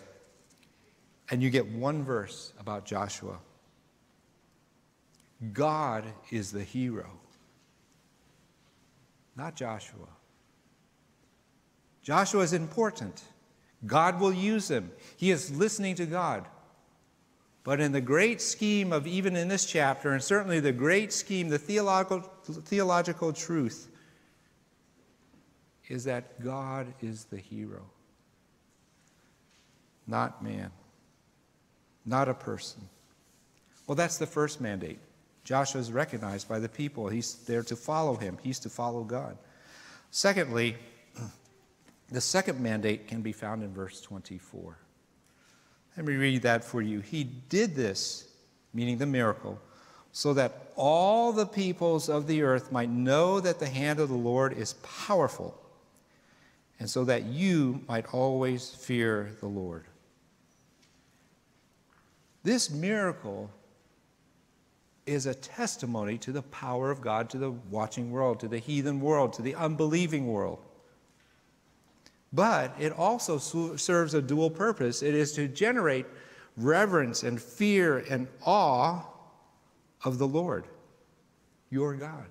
and 1.28 1.42
you 1.42 1.50
get 1.50 1.66
one 1.66 2.04
verse 2.04 2.52
about 2.60 2.84
Joshua. 2.86 3.36
God 5.52 6.04
is 6.30 6.52
the 6.52 6.64
hero 6.64 7.18
not 9.38 9.54
Joshua. 9.54 10.08
Joshua 12.02 12.42
is 12.42 12.52
important. 12.52 13.22
God 13.86 14.20
will 14.20 14.32
use 14.32 14.68
him. 14.68 14.90
He 15.16 15.30
is 15.30 15.56
listening 15.56 15.94
to 15.94 16.06
God. 16.06 16.44
But 17.62 17.80
in 17.80 17.92
the 17.92 18.00
great 18.00 18.40
scheme 18.40 18.92
of 18.92 19.06
even 19.06 19.36
in 19.36 19.46
this 19.46 19.64
chapter, 19.64 20.12
and 20.12 20.22
certainly 20.22 20.58
the 20.58 20.72
great 20.72 21.12
scheme, 21.12 21.48
the 21.48 21.58
theological, 21.58 22.20
theological 22.42 23.32
truth 23.32 23.88
is 25.88 26.04
that 26.04 26.42
God 26.42 26.92
is 27.00 27.24
the 27.26 27.38
hero, 27.38 27.84
not 30.06 30.42
man, 30.42 30.70
not 32.04 32.28
a 32.28 32.34
person. 32.34 32.88
Well, 33.86 33.94
that's 33.94 34.18
the 34.18 34.26
first 34.26 34.60
mandate. 34.60 34.98
Joshua 35.48 35.80
is 35.80 35.90
recognized 35.90 36.46
by 36.46 36.58
the 36.58 36.68
people. 36.68 37.08
He's 37.08 37.36
there 37.46 37.62
to 37.62 37.74
follow 37.74 38.16
him, 38.16 38.36
he's 38.42 38.58
to 38.58 38.68
follow 38.68 39.02
God. 39.02 39.38
Secondly, 40.10 40.76
the 42.12 42.20
second 42.20 42.60
mandate 42.60 43.08
can 43.08 43.22
be 43.22 43.32
found 43.32 43.62
in 43.62 43.72
verse 43.72 44.02
24. 44.02 44.76
Let 45.96 46.04
me 46.04 46.16
read 46.16 46.42
that 46.42 46.62
for 46.62 46.82
you. 46.82 47.00
He 47.00 47.24
did 47.24 47.74
this, 47.74 48.28
meaning 48.74 48.98
the 48.98 49.06
miracle, 49.06 49.58
so 50.12 50.34
that 50.34 50.70
all 50.76 51.32
the 51.32 51.46
peoples 51.46 52.10
of 52.10 52.26
the 52.26 52.42
earth 52.42 52.70
might 52.70 52.90
know 52.90 53.40
that 53.40 53.58
the 53.58 53.68
hand 53.68 54.00
of 54.00 54.10
the 54.10 54.14
Lord 54.14 54.52
is 54.52 54.74
powerful, 54.82 55.58
and 56.78 56.90
so 56.90 57.06
that 57.06 57.24
you 57.24 57.82
might 57.88 58.12
always 58.12 58.68
fear 58.68 59.34
the 59.40 59.48
Lord. 59.48 59.86
This 62.42 62.68
miracle 62.68 63.50
is 65.08 65.26
a 65.26 65.34
testimony 65.34 66.18
to 66.18 66.32
the 66.32 66.42
power 66.42 66.90
of 66.90 67.00
God 67.00 67.30
to 67.30 67.38
the 67.38 67.50
watching 67.50 68.10
world, 68.10 68.40
to 68.40 68.48
the 68.48 68.58
heathen 68.58 69.00
world, 69.00 69.32
to 69.34 69.42
the 69.42 69.54
unbelieving 69.54 70.26
world. 70.26 70.58
But 72.32 72.74
it 72.78 72.92
also 72.92 73.38
serves 73.38 74.14
a 74.14 74.20
dual 74.20 74.50
purpose 74.50 75.02
it 75.02 75.14
is 75.14 75.32
to 75.32 75.48
generate 75.48 76.06
reverence 76.56 77.22
and 77.22 77.40
fear 77.40 77.98
and 78.10 78.28
awe 78.44 79.02
of 80.04 80.18
the 80.18 80.26
Lord, 80.26 80.66
your 81.70 81.94
God. 81.94 82.26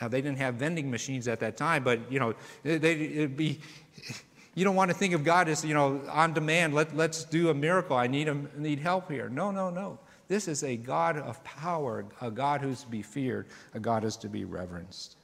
Now, 0.00 0.08
they 0.08 0.20
didn't 0.20 0.38
have 0.38 0.56
vending 0.56 0.90
machines 0.90 1.28
at 1.28 1.40
that 1.40 1.56
time, 1.56 1.84
but, 1.84 2.12
you 2.12 2.18
know, 2.18 2.34
they, 2.62 3.26
be, 3.26 3.60
you 4.54 4.64
don't 4.64 4.76
want 4.76 4.90
to 4.90 4.96
think 4.96 5.14
of 5.14 5.24
God 5.24 5.48
as, 5.48 5.64
you 5.64 5.72
know, 5.72 6.02
on 6.10 6.34
demand. 6.34 6.74
Let, 6.74 6.94
let's 6.96 7.24
do 7.24 7.48
a 7.48 7.54
miracle. 7.54 7.96
I 7.96 8.06
need, 8.06 8.28
a, 8.28 8.34
need 8.56 8.80
help 8.80 9.10
here. 9.10 9.28
No, 9.28 9.50
no, 9.50 9.70
no. 9.70 9.98
This 10.28 10.48
is 10.48 10.62
a 10.62 10.76
God 10.76 11.16
of 11.16 11.42
power, 11.44 12.06
a 12.20 12.30
God 12.30 12.60
who's 12.60 12.82
to 12.82 12.88
be 12.88 13.02
feared, 13.02 13.46
a 13.74 13.80
God 13.80 14.02
who's 14.02 14.16
to 14.18 14.28
be 14.28 14.44
reverenced. 14.44 15.16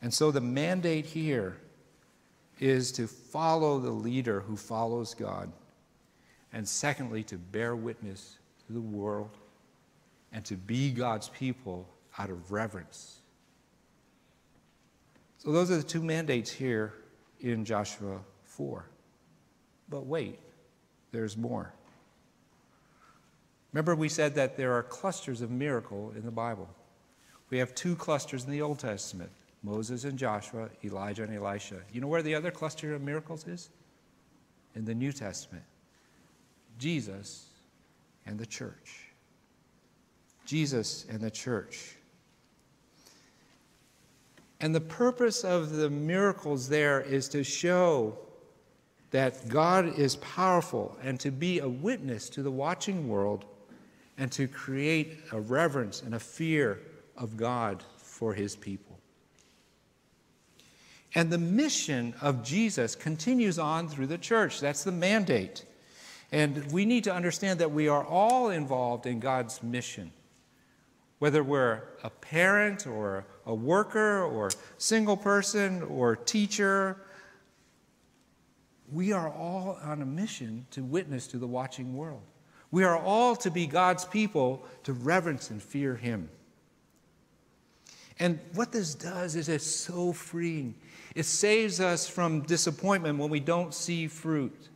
And 0.00 0.12
so 0.12 0.30
the 0.30 0.40
mandate 0.40 1.06
here 1.06 1.58
is 2.60 2.92
to 2.92 3.06
follow 3.06 3.78
the 3.78 3.90
leader 3.90 4.40
who 4.40 4.56
follows 4.56 5.14
God. 5.14 5.50
And 6.52 6.66
secondly, 6.66 7.22
to 7.24 7.36
bear 7.36 7.76
witness 7.76 8.38
to 8.66 8.72
the 8.72 8.80
world 8.80 9.30
and 10.32 10.44
to 10.44 10.56
be 10.56 10.90
God's 10.90 11.28
people 11.30 11.88
out 12.18 12.30
of 12.30 12.50
reverence. 12.52 13.20
So 15.38 15.52
those 15.52 15.70
are 15.70 15.76
the 15.76 15.82
two 15.82 16.02
mandates 16.02 16.50
here 16.50 16.94
in 17.40 17.64
Joshua 17.64 18.20
4. 18.44 18.84
But 19.88 20.06
wait, 20.06 20.38
there's 21.12 21.36
more. 21.36 21.72
Remember, 23.72 23.94
we 23.94 24.08
said 24.08 24.34
that 24.34 24.56
there 24.56 24.72
are 24.72 24.82
clusters 24.82 25.40
of 25.42 25.50
miracle 25.50 26.12
in 26.16 26.24
the 26.24 26.30
Bible. 26.30 26.68
We 27.50 27.58
have 27.58 27.74
two 27.74 27.96
clusters 27.96 28.44
in 28.44 28.50
the 28.50 28.62
Old 28.62 28.78
Testament 28.78 29.30
Moses 29.62 30.04
and 30.04 30.16
Joshua, 30.16 30.68
Elijah 30.84 31.24
and 31.24 31.34
Elisha. 31.34 31.80
You 31.92 32.00
know 32.00 32.06
where 32.06 32.22
the 32.22 32.34
other 32.34 32.50
cluster 32.50 32.94
of 32.94 33.02
miracles 33.02 33.46
is? 33.46 33.70
In 34.74 34.84
the 34.84 34.94
New 34.94 35.12
Testament 35.12 35.64
Jesus 36.78 37.46
and 38.26 38.38
the 38.38 38.46
church. 38.46 39.08
Jesus 40.46 41.06
and 41.10 41.20
the 41.20 41.30
church. 41.30 41.96
And 44.60 44.74
the 44.74 44.80
purpose 44.80 45.44
of 45.44 45.70
the 45.70 45.90
miracles 45.90 46.68
there 46.68 47.00
is 47.00 47.28
to 47.30 47.44
show 47.44 48.16
that 49.10 49.48
God 49.48 49.98
is 49.98 50.16
powerful 50.16 50.96
and 51.02 51.18
to 51.20 51.30
be 51.30 51.60
a 51.60 51.68
witness 51.68 52.28
to 52.30 52.42
the 52.42 52.50
watching 52.50 53.08
world 53.08 53.44
and 54.18 54.30
to 54.32 54.48
create 54.48 55.18
a 55.32 55.40
reverence 55.40 56.02
and 56.02 56.14
a 56.14 56.18
fear 56.18 56.80
of 57.16 57.36
God 57.36 57.82
for 57.96 58.34
his 58.34 58.56
people. 58.56 58.98
And 61.14 61.30
the 61.30 61.38
mission 61.38 62.14
of 62.20 62.42
Jesus 62.42 62.94
continues 62.94 63.58
on 63.58 63.88
through 63.88 64.08
the 64.08 64.18
church. 64.18 64.60
That's 64.60 64.84
the 64.84 64.92
mandate. 64.92 65.64
And 66.32 66.70
we 66.70 66.84
need 66.84 67.04
to 67.04 67.14
understand 67.14 67.60
that 67.60 67.70
we 67.70 67.88
are 67.88 68.04
all 68.04 68.50
involved 68.50 69.06
in 69.06 69.20
God's 69.20 69.62
mission. 69.62 70.12
Whether 71.18 71.42
we're 71.42 71.82
a 72.04 72.10
parent 72.10 72.86
or 72.86 73.24
a 73.46 73.54
worker 73.54 74.24
or 74.24 74.50
single 74.76 75.16
person 75.16 75.82
or 75.82 76.14
teacher, 76.14 76.98
we 78.92 79.12
are 79.12 79.28
all 79.30 79.78
on 79.82 80.02
a 80.02 80.06
mission 80.06 80.66
to 80.72 80.84
witness 80.84 81.26
to 81.28 81.38
the 81.38 81.46
watching 81.46 81.96
world. 81.96 82.22
We 82.70 82.84
are 82.84 82.98
all 82.98 83.34
to 83.36 83.50
be 83.50 83.66
God's 83.66 84.04
people 84.04 84.64
to 84.84 84.92
reverence 84.92 85.50
and 85.50 85.62
fear 85.62 85.96
Him. 85.96 86.28
And 88.18 88.40
what 88.54 88.72
this 88.72 88.94
does 88.94 89.36
is 89.36 89.48
it's 89.48 89.66
so 89.66 90.12
freeing. 90.12 90.74
It 91.14 91.24
saves 91.24 91.80
us 91.80 92.08
from 92.08 92.42
disappointment 92.42 93.18
when 93.18 93.30
we 93.30 93.40
don't 93.40 93.72
see 93.72 94.06
fruit. 94.08 94.68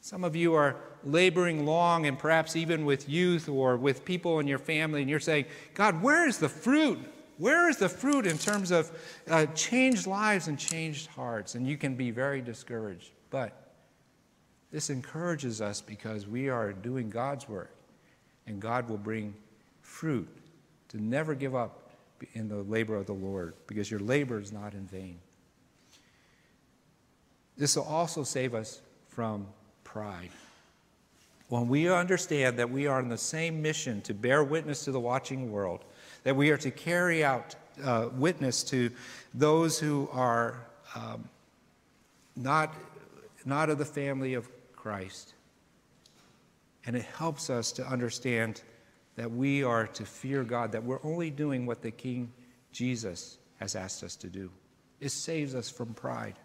Some 0.00 0.22
of 0.22 0.36
you 0.36 0.54
are 0.54 0.76
laboring 1.04 1.66
long, 1.66 2.06
and 2.06 2.18
perhaps 2.18 2.56
even 2.56 2.84
with 2.84 3.08
youth 3.08 3.48
or 3.48 3.76
with 3.76 4.04
people 4.04 4.38
in 4.38 4.46
your 4.46 4.58
family, 4.58 5.00
and 5.00 5.10
you're 5.10 5.20
saying, 5.20 5.46
God, 5.74 6.00
where 6.02 6.26
is 6.28 6.38
the 6.38 6.48
fruit? 6.48 7.00
Where 7.38 7.68
is 7.68 7.76
the 7.76 7.88
fruit 7.88 8.26
in 8.26 8.38
terms 8.38 8.70
of 8.70 8.90
uh, 9.28 9.46
changed 9.46 10.06
lives 10.06 10.48
and 10.48 10.58
changed 10.58 11.08
hearts? 11.08 11.54
And 11.54 11.66
you 11.66 11.76
can 11.76 11.94
be 11.94 12.10
very 12.10 12.40
discouraged. 12.40 13.10
But 13.30 13.65
this 14.72 14.90
encourages 14.90 15.60
us 15.60 15.80
because 15.80 16.26
we 16.26 16.48
are 16.48 16.72
doing 16.72 17.08
God's 17.08 17.48
work, 17.48 17.74
and 18.46 18.60
God 18.60 18.88
will 18.88 18.98
bring 18.98 19.34
fruit 19.80 20.28
to 20.88 21.02
never 21.02 21.34
give 21.34 21.54
up 21.54 21.90
in 22.34 22.48
the 22.48 22.62
labor 22.62 22.96
of 22.96 23.06
the 23.06 23.12
Lord 23.12 23.54
because 23.66 23.90
your 23.90 24.00
labor 24.00 24.40
is 24.40 24.52
not 24.52 24.72
in 24.72 24.86
vain. 24.86 25.18
This 27.56 27.76
will 27.76 27.84
also 27.84 28.22
save 28.22 28.54
us 28.54 28.80
from 29.08 29.46
pride. 29.84 30.30
When 31.48 31.68
we 31.68 31.88
understand 31.88 32.58
that 32.58 32.68
we 32.68 32.86
are 32.86 32.98
on 32.98 33.08
the 33.08 33.16
same 33.16 33.62
mission 33.62 34.02
to 34.02 34.14
bear 34.14 34.42
witness 34.42 34.84
to 34.84 34.92
the 34.92 35.00
watching 35.00 35.52
world, 35.52 35.84
that 36.24 36.34
we 36.34 36.50
are 36.50 36.56
to 36.56 36.70
carry 36.70 37.24
out 37.24 37.54
uh, 37.82 38.08
witness 38.14 38.62
to 38.64 38.90
those 39.32 39.78
who 39.78 40.08
are 40.12 40.66
um, 40.94 41.28
not, 42.34 42.74
not 43.44 43.70
of 43.70 43.78
the 43.78 43.84
family 43.84 44.34
of 44.34 44.48
Christ. 44.86 45.34
And 46.86 46.94
it 46.94 47.04
helps 47.18 47.50
us 47.50 47.72
to 47.72 47.84
understand 47.84 48.62
that 49.16 49.28
we 49.28 49.64
are 49.64 49.88
to 49.88 50.04
fear 50.04 50.44
God, 50.44 50.70
that 50.70 50.84
we're 50.84 51.02
only 51.02 51.28
doing 51.28 51.66
what 51.66 51.82
the 51.82 51.90
King 51.90 52.32
Jesus 52.70 53.38
has 53.58 53.74
asked 53.74 54.04
us 54.04 54.14
to 54.14 54.28
do. 54.28 54.48
It 55.00 55.08
saves 55.08 55.56
us 55.56 55.68
from 55.68 55.92
pride. 55.94 56.36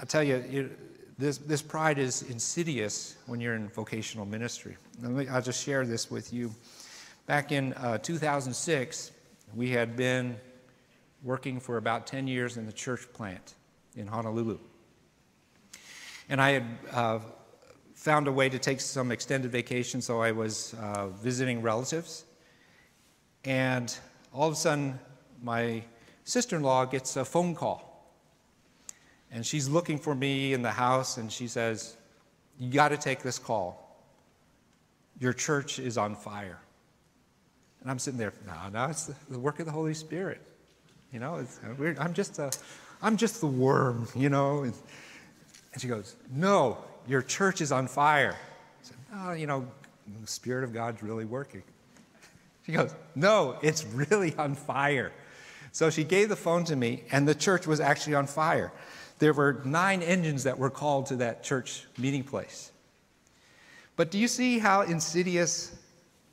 I 0.00 0.06
tell 0.06 0.22
you, 0.22 0.36
it, 0.36 1.18
this, 1.18 1.36
this 1.36 1.60
pride 1.60 1.98
is 1.98 2.22
insidious 2.22 3.18
when 3.26 3.42
you're 3.42 3.56
in 3.56 3.68
vocational 3.68 4.24
ministry. 4.24 4.78
Me, 5.02 5.28
I'll 5.28 5.42
just 5.42 5.62
share 5.62 5.84
this 5.84 6.10
with 6.10 6.32
you. 6.32 6.50
Back 7.26 7.52
in 7.52 7.74
uh, 7.74 7.98
2006, 7.98 9.10
we 9.54 9.68
had 9.68 9.96
been 9.96 10.34
working 11.22 11.60
for 11.60 11.76
about 11.76 12.06
10 12.06 12.26
years 12.26 12.56
in 12.56 12.64
the 12.64 12.72
church 12.72 13.02
plant 13.12 13.52
in 13.96 14.06
Honolulu. 14.06 14.58
And 16.28 16.40
I 16.40 16.50
had 16.50 16.64
uh, 16.92 17.18
found 17.94 18.28
a 18.28 18.32
way 18.32 18.48
to 18.48 18.58
take 18.58 18.80
some 18.80 19.10
extended 19.10 19.50
vacation, 19.50 20.00
so 20.00 20.20
I 20.20 20.32
was 20.32 20.74
uh, 20.74 21.08
visiting 21.08 21.62
relatives. 21.62 22.24
And 23.44 23.96
all 24.32 24.48
of 24.48 24.52
a 24.52 24.56
sudden, 24.56 24.98
my 25.42 25.82
sister 26.24 26.56
in 26.56 26.62
law 26.62 26.84
gets 26.84 27.16
a 27.16 27.24
phone 27.24 27.54
call. 27.54 28.14
And 29.30 29.44
she's 29.44 29.68
looking 29.68 29.98
for 29.98 30.14
me 30.14 30.52
in 30.52 30.62
the 30.62 30.70
house, 30.70 31.16
and 31.16 31.30
she 31.32 31.48
says, 31.48 31.96
You 32.58 32.70
got 32.70 32.88
to 32.88 32.96
take 32.96 33.22
this 33.22 33.38
call. 33.38 33.82
Your 35.18 35.32
church 35.32 35.78
is 35.78 35.96
on 35.96 36.14
fire. 36.14 36.58
And 37.80 37.90
I'm 37.90 37.98
sitting 37.98 38.18
there, 38.18 38.32
no, 38.46 38.54
no, 38.72 38.86
it's 38.90 39.10
the, 39.28 39.38
work 39.38 39.60
of 39.60 39.66
the 39.66 39.72
Holy 39.72 39.94
Spirit. 39.94 40.40
You 41.12 41.20
know, 41.20 41.46
I'm 42.00 42.14
just 42.14 42.38
a, 42.38 42.50
I'm 43.06 43.16
just 43.16 43.40
the 43.40 43.46
worm, 43.46 44.08
you 44.16 44.28
know. 44.28 44.64
And, 44.64 44.74
she 45.78 45.86
goes, 45.86 46.16
No, 46.34 46.78
your 47.06 47.22
church 47.22 47.60
is 47.60 47.70
on 47.70 47.86
fire. 47.86 48.34
I 48.34 48.84
said, 48.84 48.96
Oh, 49.14 49.32
you 49.32 49.46
know, 49.46 49.64
the 50.20 50.26
Spirit 50.26 50.64
of 50.64 50.74
God's 50.74 51.04
really 51.04 51.24
working. 51.24 51.62
She 52.64 52.72
goes, 52.72 52.92
No, 53.14 53.58
it's 53.62 53.84
really 53.84 54.34
on 54.34 54.56
fire. 54.56 55.12
So 55.70 55.88
she 55.88 56.02
gave 56.02 56.28
the 56.28 56.36
phone 56.36 56.64
to 56.64 56.74
me, 56.74 57.04
and 57.12 57.28
the 57.28 57.34
church 57.36 57.64
was 57.64 57.78
actually 57.78 58.14
on 58.14 58.26
fire. 58.26 58.72
There 59.20 59.32
were 59.32 59.62
nine 59.64 60.02
engines 60.02 60.42
that 60.42 60.58
were 60.58 60.70
called 60.70 61.06
to 61.06 61.16
that 61.16 61.44
church 61.44 61.84
meeting 61.96 62.24
place. 62.24 62.72
But 63.94 64.10
do 64.10 64.18
you 64.18 64.26
see 64.26 64.58
how 64.58 64.80
insidious 64.80 65.78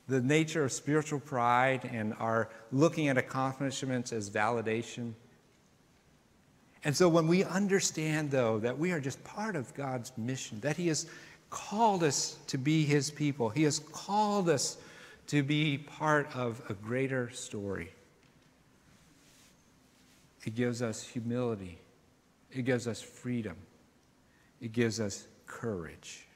the 0.08 0.20
nature 0.20 0.64
of 0.64 0.72
spiritual 0.72 1.20
pride 1.20 1.88
and 1.92 2.14
our 2.18 2.48
looking 2.72 3.06
at 3.06 3.16
accomplishments 3.16 4.12
as 4.12 4.28
validation 4.28 5.12
and 6.84 6.94
so 6.94 7.08
when 7.08 7.26
we 7.26 7.44
understand, 7.44 8.30
though, 8.30 8.58
that 8.58 8.78
we 8.78 8.92
are 8.92 9.00
just 9.00 9.22
part 9.24 9.56
of 9.56 9.72
God's 9.74 10.12
mission, 10.18 10.60
that 10.60 10.76
He 10.76 10.88
has 10.88 11.06
called 11.48 12.02
us 12.02 12.38
to 12.48 12.58
be 12.58 12.84
His 12.84 13.10
people, 13.10 13.48
He 13.48 13.62
has 13.62 13.78
called 13.78 14.50
us 14.50 14.76
to 15.28 15.42
be 15.42 15.78
part 15.78 16.28
of 16.36 16.62
a 16.68 16.74
greater 16.74 17.30
story. 17.30 17.90
it 20.44 20.54
gives 20.54 20.82
us 20.82 21.02
humility, 21.02 21.78
it 22.52 22.66
gives 22.66 22.86
us 22.86 23.00
freedom, 23.00 23.56
it 24.60 24.72
gives 24.72 25.00
us 25.00 25.26
courage. 25.46 26.26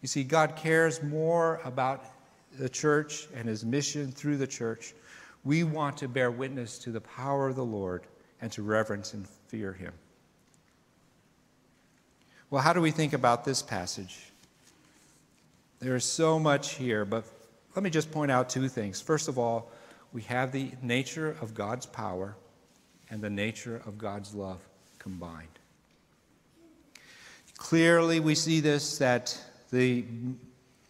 You 0.00 0.08
see, 0.08 0.24
God 0.24 0.56
cares 0.56 1.00
more 1.00 1.60
about 1.64 2.04
the 2.58 2.68
church 2.68 3.28
and 3.36 3.48
his 3.48 3.64
mission 3.64 4.10
through 4.10 4.36
the 4.36 4.48
church. 4.48 4.94
We 5.44 5.62
want 5.62 5.96
to 5.98 6.08
bear 6.08 6.32
witness 6.32 6.76
to 6.80 6.90
the 6.90 7.00
power 7.00 7.48
of 7.48 7.54
the 7.54 7.64
Lord 7.64 8.02
and 8.42 8.52
to 8.52 8.62
reverence 8.62 9.14
and 9.14 9.26
fear 9.48 9.72
him. 9.72 9.94
Well, 12.50 12.60
how 12.60 12.74
do 12.74 12.82
we 12.82 12.90
think 12.90 13.14
about 13.14 13.46
this 13.46 13.62
passage? 13.62 14.18
There 15.80 15.96
is 15.96 16.04
so 16.04 16.38
much 16.38 16.74
here, 16.74 17.06
but 17.06 17.24
let 17.74 17.82
me 17.82 17.88
just 17.88 18.10
point 18.10 18.30
out 18.30 18.50
two 18.50 18.68
things. 18.68 19.00
First 19.00 19.28
of 19.28 19.38
all, 19.38 19.70
we 20.12 20.22
have 20.22 20.52
the 20.52 20.70
nature 20.82 21.34
of 21.40 21.54
God's 21.54 21.86
power 21.86 22.36
and 23.08 23.22
the 23.22 23.30
nature 23.30 23.80
of 23.86 23.96
God's 23.96 24.34
love 24.34 24.60
combined. 24.98 25.48
Clearly, 27.56 28.20
we 28.20 28.34
see 28.34 28.60
this 28.60 28.98
that 28.98 29.40
the 29.70 30.04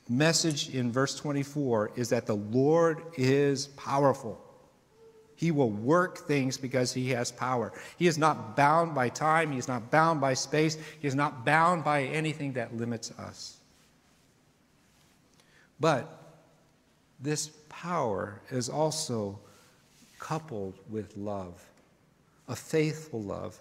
message 0.08 0.74
in 0.74 0.90
verse 0.90 1.14
24 1.14 1.92
is 1.96 2.08
that 2.08 2.26
the 2.26 2.36
Lord 2.36 3.02
is 3.16 3.68
powerful. 3.68 4.42
He 5.42 5.50
will 5.50 5.70
work 5.70 6.18
things 6.18 6.56
because 6.56 6.92
he 6.92 7.10
has 7.10 7.32
power. 7.32 7.72
He 7.96 8.06
is 8.06 8.16
not 8.16 8.56
bound 8.56 8.94
by 8.94 9.08
time, 9.08 9.50
he 9.50 9.58
is 9.58 9.66
not 9.66 9.90
bound 9.90 10.20
by 10.20 10.34
space, 10.34 10.78
he 11.00 11.08
is 11.08 11.16
not 11.16 11.44
bound 11.44 11.82
by 11.82 12.04
anything 12.04 12.52
that 12.52 12.76
limits 12.76 13.10
us. 13.18 13.56
But 15.80 16.06
this 17.18 17.48
power 17.68 18.40
is 18.52 18.68
also 18.68 19.36
coupled 20.20 20.74
with 20.88 21.16
love, 21.16 21.60
a 22.46 22.54
faithful 22.54 23.20
love. 23.20 23.60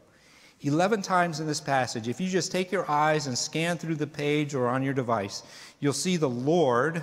11 0.61 1.01
times 1.01 1.39
in 1.39 1.47
this 1.47 1.59
passage, 1.59 2.07
if 2.07 2.21
you 2.21 2.27
just 2.27 2.51
take 2.51 2.71
your 2.71 2.87
eyes 2.91 3.25
and 3.25 3.35
scan 3.35 3.79
through 3.79 3.95
the 3.95 4.05
page 4.05 4.53
or 4.53 4.67
on 4.67 4.83
your 4.83 4.93
device, 4.93 5.41
you'll 5.79 5.93
see 5.93 6.15
the 6.15 6.29
Lord 6.29 7.01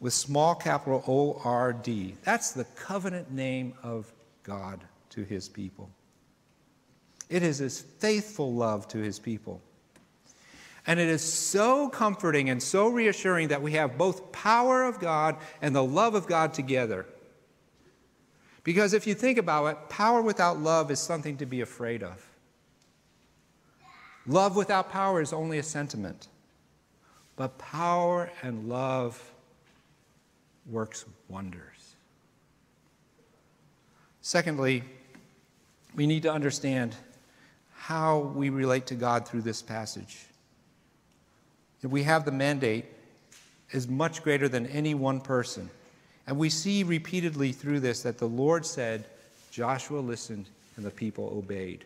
with 0.00 0.12
small 0.12 0.54
capital 0.54 1.02
O 1.06 1.40
R 1.44 1.72
D. 1.72 2.14
That's 2.22 2.52
the 2.52 2.64
covenant 2.64 3.32
name 3.32 3.74
of 3.82 4.12
God 4.42 4.80
to 5.10 5.22
his 5.22 5.48
people. 5.48 5.90
It 7.28 7.42
is 7.42 7.58
his 7.58 7.80
faithful 7.80 8.54
love 8.54 8.88
to 8.88 8.98
his 8.98 9.18
people. 9.18 9.60
And 10.86 10.98
it 10.98 11.08
is 11.08 11.22
so 11.22 11.90
comforting 11.90 12.48
and 12.48 12.62
so 12.62 12.88
reassuring 12.88 13.48
that 13.48 13.60
we 13.60 13.72
have 13.72 13.98
both 13.98 14.32
power 14.32 14.84
of 14.84 14.98
God 14.98 15.36
and 15.60 15.76
the 15.76 15.84
love 15.84 16.14
of 16.14 16.26
God 16.26 16.54
together. 16.54 17.04
Because 18.64 18.94
if 18.94 19.06
you 19.06 19.14
think 19.14 19.36
about 19.36 19.66
it, 19.66 19.88
power 19.90 20.22
without 20.22 20.58
love 20.58 20.90
is 20.90 20.98
something 20.98 21.36
to 21.38 21.46
be 21.46 21.60
afraid 21.60 22.02
of. 22.02 22.24
Love 24.26 24.56
without 24.56 24.90
power 24.90 25.20
is 25.20 25.32
only 25.32 25.58
a 25.58 25.62
sentiment. 25.62 26.28
But 27.36 27.58
power 27.58 28.30
and 28.42 28.68
love 28.68 29.32
works 30.68 31.04
wonders. 31.28 31.94
Secondly, 34.20 34.84
we 35.94 36.06
need 36.06 36.22
to 36.22 36.32
understand 36.32 36.94
how 37.74 38.18
we 38.18 38.50
relate 38.50 38.86
to 38.86 38.94
God 38.94 39.26
through 39.26 39.42
this 39.42 39.62
passage. 39.62 40.18
We 41.82 42.02
have 42.02 42.24
the 42.24 42.32
mandate 42.32 42.84
is 43.72 43.88
much 43.88 44.22
greater 44.22 44.48
than 44.48 44.66
any 44.66 44.94
one 44.94 45.20
person. 45.20 45.70
And 46.26 46.36
we 46.36 46.50
see 46.50 46.82
repeatedly 46.82 47.52
through 47.52 47.80
this 47.80 48.02
that 48.02 48.18
the 48.18 48.28
Lord 48.28 48.66
said, 48.66 49.06
Joshua 49.50 50.00
listened 50.00 50.46
and 50.76 50.84
the 50.84 50.90
people 50.90 51.32
obeyed. 51.36 51.84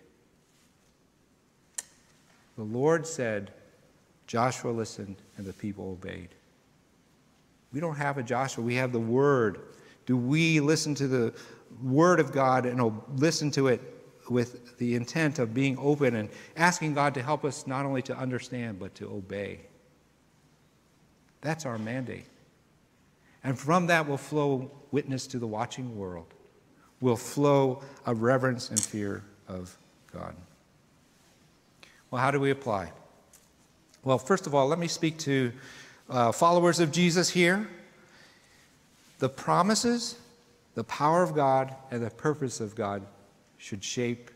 The 2.57 2.65
Lord 2.65 3.07
said, 3.07 3.53
Joshua 4.27 4.71
listened 4.71 5.17
and 5.37 5.47
the 5.47 5.53
people 5.53 5.91
obeyed. 5.91 6.29
We 7.73 7.81
don't 7.81 7.97
have 7.97 8.19
a 8.19 8.23
Joshua, 8.23 8.63
we 8.63 8.75
have 8.77 8.93
the 8.93 9.01
Word. 9.01 9.61
Do 10.07 10.17
we 10.17 10.61
listen 10.61 10.95
to 10.97 11.09
the 11.09 11.35
Word 11.83 12.21
of 12.21 12.33
God 12.33 12.67
and 12.67 13.01
listen 13.17 13.51
to 13.53 13.69
it 13.69 13.81
with 14.29 14.77
the 14.79 14.95
intent 14.95 15.39
of 15.39 15.55
being 15.55 15.77
open 15.79 16.15
and 16.15 16.29
asking 16.57 16.95
God 16.95 17.15
to 17.15 17.23
help 17.23 17.45
us 17.45 17.67
not 17.67 17.87
only 17.87 18.03
to 18.03 18.17
understand, 18.17 18.79
but 18.79 18.95
to 18.97 19.09
obey? 19.11 19.61
That's 21.41 21.67
our 21.67 21.79
mandate. 21.79 22.27
And 23.45 23.59
from 23.59 23.87
that 23.89 24.07
will 24.07 24.17
flow 24.17 24.71
witness 24.93 25.27
to 25.29 25.39
the 25.39 25.47
watching 25.47 25.97
world, 25.97 26.27
will 27.01 27.17
flow 27.17 27.83
a 28.07 28.15
reverence 28.15 28.71
and 28.71 28.81
fear 28.81 29.25
of 29.49 29.77
God. 30.13 30.37
Well, 32.11 32.21
how 32.21 32.31
do 32.31 32.39
we 32.39 32.51
apply? 32.51 32.93
Well, 34.05 34.19
first 34.19 34.47
of 34.47 34.55
all, 34.55 34.69
let 34.69 34.79
me 34.79 34.89
speak 34.89 35.19
to 35.21 35.53
uh, 36.13 36.31
followers 36.31 36.79
of 36.79 36.93
Jesus 36.93 37.31
here. 37.31 37.67
The 39.19 39.29
promises, 39.29 40.17
the 40.75 40.85
power 40.85 41.23
of 41.23 41.35
God, 41.35 41.75
and 41.91 42.05
the 42.05 42.11
purpose 42.11 42.61
of 42.61 42.75
God 42.75 43.03
should 43.57 43.83
shape 43.83 44.31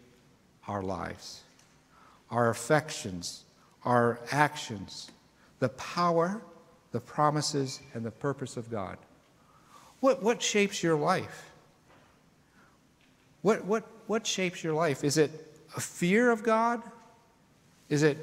our 0.66 0.82
lives, 0.82 1.42
our 2.30 2.48
affections, 2.48 3.44
our 3.84 4.18
actions. 4.30 5.10
The 5.58 5.68
power, 5.70 6.42
the 6.92 7.00
promises, 7.00 7.80
and 7.94 8.04
the 8.04 8.10
purpose 8.10 8.56
of 8.56 8.70
God. 8.70 8.96
What, 10.00 10.22
what 10.22 10.42
shapes 10.42 10.82
your 10.82 10.96
life? 10.96 11.50
What, 13.42 13.64
what, 13.64 13.84
what 14.06 14.26
shapes 14.26 14.62
your 14.64 14.74
life? 14.74 15.04
Is 15.04 15.18
it 15.18 15.30
a 15.76 15.80
fear 15.80 16.30
of 16.30 16.42
God? 16.42 16.82
Is 17.88 18.02
it, 18.02 18.18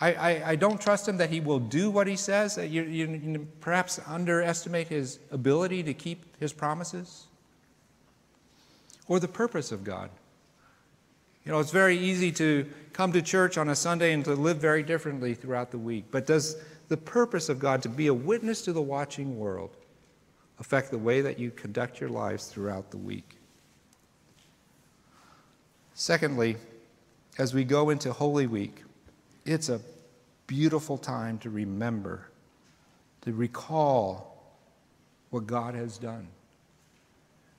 I, 0.00 0.12
I, 0.12 0.50
I 0.50 0.56
don't 0.56 0.80
trust 0.80 1.08
him 1.08 1.16
that 1.16 1.30
he 1.30 1.40
will 1.40 1.58
do 1.58 1.90
what 1.90 2.06
he 2.06 2.16
says? 2.16 2.54
That 2.54 2.68
you, 2.68 2.82
you, 2.82 3.08
you 3.08 3.48
perhaps 3.60 4.00
underestimate 4.06 4.88
his 4.88 5.18
ability 5.30 5.82
to 5.84 5.94
keep 5.94 6.38
his 6.38 6.52
promises? 6.52 7.26
Or 9.08 9.18
the 9.18 9.28
purpose 9.28 9.72
of 9.72 9.82
God? 9.82 10.10
You 11.44 11.52
know, 11.52 11.60
it's 11.60 11.72
very 11.72 11.98
easy 11.98 12.30
to 12.32 12.66
come 12.92 13.12
to 13.12 13.22
church 13.22 13.58
on 13.58 13.70
a 13.70 13.74
Sunday 13.74 14.12
and 14.12 14.24
to 14.26 14.34
live 14.34 14.58
very 14.58 14.82
differently 14.82 15.34
throughout 15.34 15.70
the 15.70 15.78
week. 15.78 16.04
But 16.10 16.26
does 16.26 16.56
the 16.88 16.96
purpose 16.96 17.48
of 17.48 17.58
God 17.58 17.82
to 17.82 17.88
be 17.88 18.06
a 18.08 18.14
witness 18.14 18.62
to 18.62 18.72
the 18.72 18.82
watching 18.82 19.38
world 19.38 19.76
affect 20.60 20.90
the 20.90 20.98
way 20.98 21.22
that 21.22 21.38
you 21.38 21.50
conduct 21.50 22.00
your 22.00 22.10
lives 22.10 22.46
throughout 22.48 22.90
the 22.90 22.98
week? 22.98 23.36
Secondly, 25.94 26.56
as 27.38 27.54
we 27.54 27.64
go 27.64 27.90
into 27.90 28.12
Holy 28.12 28.46
Week, 28.46 28.82
it's 29.48 29.70
a 29.70 29.80
beautiful 30.46 30.98
time 30.98 31.38
to 31.38 31.50
remember, 31.50 32.28
to 33.22 33.32
recall 33.32 34.58
what 35.30 35.46
God 35.46 35.74
has 35.74 35.96
done. 35.96 36.28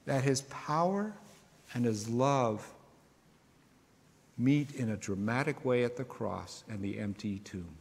That 0.05 0.23
His 0.23 0.41
power 0.43 1.13
and 1.73 1.85
His 1.85 2.07
love 2.07 2.67
meet 4.37 4.75
in 4.75 4.91
a 4.91 4.97
dramatic 4.97 5.65
way 5.65 5.83
at 5.83 5.97
the 5.97 6.03
cross 6.03 6.63
and 6.69 6.81
the 6.81 6.99
empty 6.99 7.39
tomb. 7.39 7.75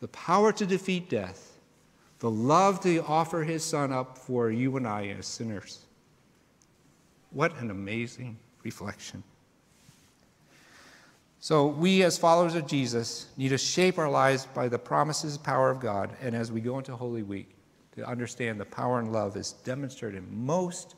The 0.00 0.08
power 0.08 0.52
to 0.52 0.66
defeat 0.66 1.08
death, 1.08 1.52
the 2.18 2.30
love 2.30 2.80
to 2.80 2.98
offer 3.04 3.44
His 3.44 3.64
Son 3.64 3.92
up 3.92 4.18
for 4.18 4.50
you 4.50 4.76
and 4.76 4.86
I 4.86 5.06
as 5.06 5.26
sinners. 5.26 5.80
What 7.30 7.56
an 7.60 7.70
amazing 7.70 8.36
reflection. 8.64 9.22
So, 11.44 11.66
we 11.66 12.02
as 12.04 12.16
followers 12.16 12.54
of 12.54 12.66
Jesus 12.66 13.26
need 13.36 13.50
to 13.50 13.58
shape 13.58 13.98
our 13.98 14.08
lives 14.08 14.46
by 14.54 14.66
the 14.66 14.78
promises 14.78 15.34
and 15.34 15.44
power 15.44 15.70
of 15.70 15.78
God. 15.78 16.08
And 16.22 16.34
as 16.34 16.50
we 16.50 16.62
go 16.62 16.78
into 16.78 16.96
Holy 16.96 17.22
Week, 17.22 17.54
to 17.96 18.08
understand 18.08 18.58
the 18.58 18.64
power 18.64 18.98
and 18.98 19.12
love 19.12 19.36
is 19.36 19.52
demonstrated 19.52 20.26
most 20.32 20.94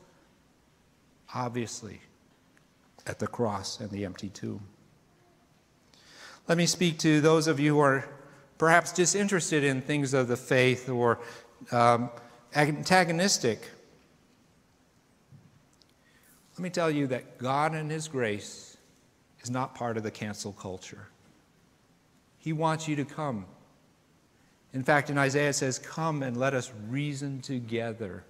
obviously 1.34 2.00
at 3.08 3.18
the 3.18 3.26
cross 3.26 3.80
and 3.80 3.90
the 3.90 4.04
empty 4.04 4.28
tomb. 4.28 4.60
Let 6.46 6.56
me 6.56 6.66
speak 6.66 7.00
to 7.00 7.20
those 7.20 7.48
of 7.48 7.58
you 7.58 7.74
who 7.74 7.80
are 7.80 8.08
perhaps 8.56 8.92
disinterested 8.92 9.64
in 9.64 9.82
things 9.82 10.14
of 10.14 10.28
the 10.28 10.36
faith 10.36 10.88
or 10.88 11.18
um, 11.72 12.08
antagonistic. 12.54 13.68
Let 16.52 16.60
me 16.60 16.70
tell 16.70 16.88
you 16.88 17.08
that 17.08 17.36
God 17.36 17.74
and 17.74 17.90
His 17.90 18.06
grace 18.06 18.65
is 19.46 19.50
not 19.50 19.76
part 19.76 19.96
of 19.96 20.02
the 20.02 20.10
cancel 20.10 20.50
culture. 20.52 21.06
He 22.38 22.52
wants 22.52 22.88
you 22.88 22.96
to 22.96 23.04
come. 23.04 23.46
In 24.72 24.82
fact, 24.82 25.08
in 25.08 25.16
Isaiah 25.16 25.50
it 25.50 25.52
says, 25.52 25.78
Come 25.78 26.24
and 26.24 26.36
let 26.36 26.52
us 26.52 26.72
reason 26.88 27.40
together. 27.40 28.24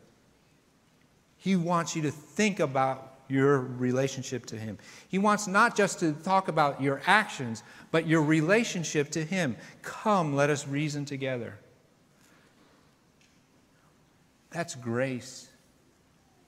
He 1.39 1.57
wants 1.57 1.97
you 1.97 2.03
to 2.03 2.11
think 2.11 2.61
about 2.61 3.15
your 3.29 3.61
relationship 3.61 4.45
to 4.47 4.59
Him. 4.59 4.77
He 5.09 5.17
wants 5.19 5.47
not 5.47 5.75
just 5.75 6.01
to 6.01 6.13
talk 6.13 6.49
about 6.49 6.83
your 6.83 7.01
actions, 7.07 7.63
but 7.91 8.07
your 8.07 8.23
relationship 8.23 9.11
to 9.13 9.25
Him. 9.25 9.57
Come, 9.81 10.37
let 10.37 10.51
us 10.51 10.69
reason 10.69 11.07
together. 11.07 11.59
That's 14.51 14.75
grace. 14.75 15.49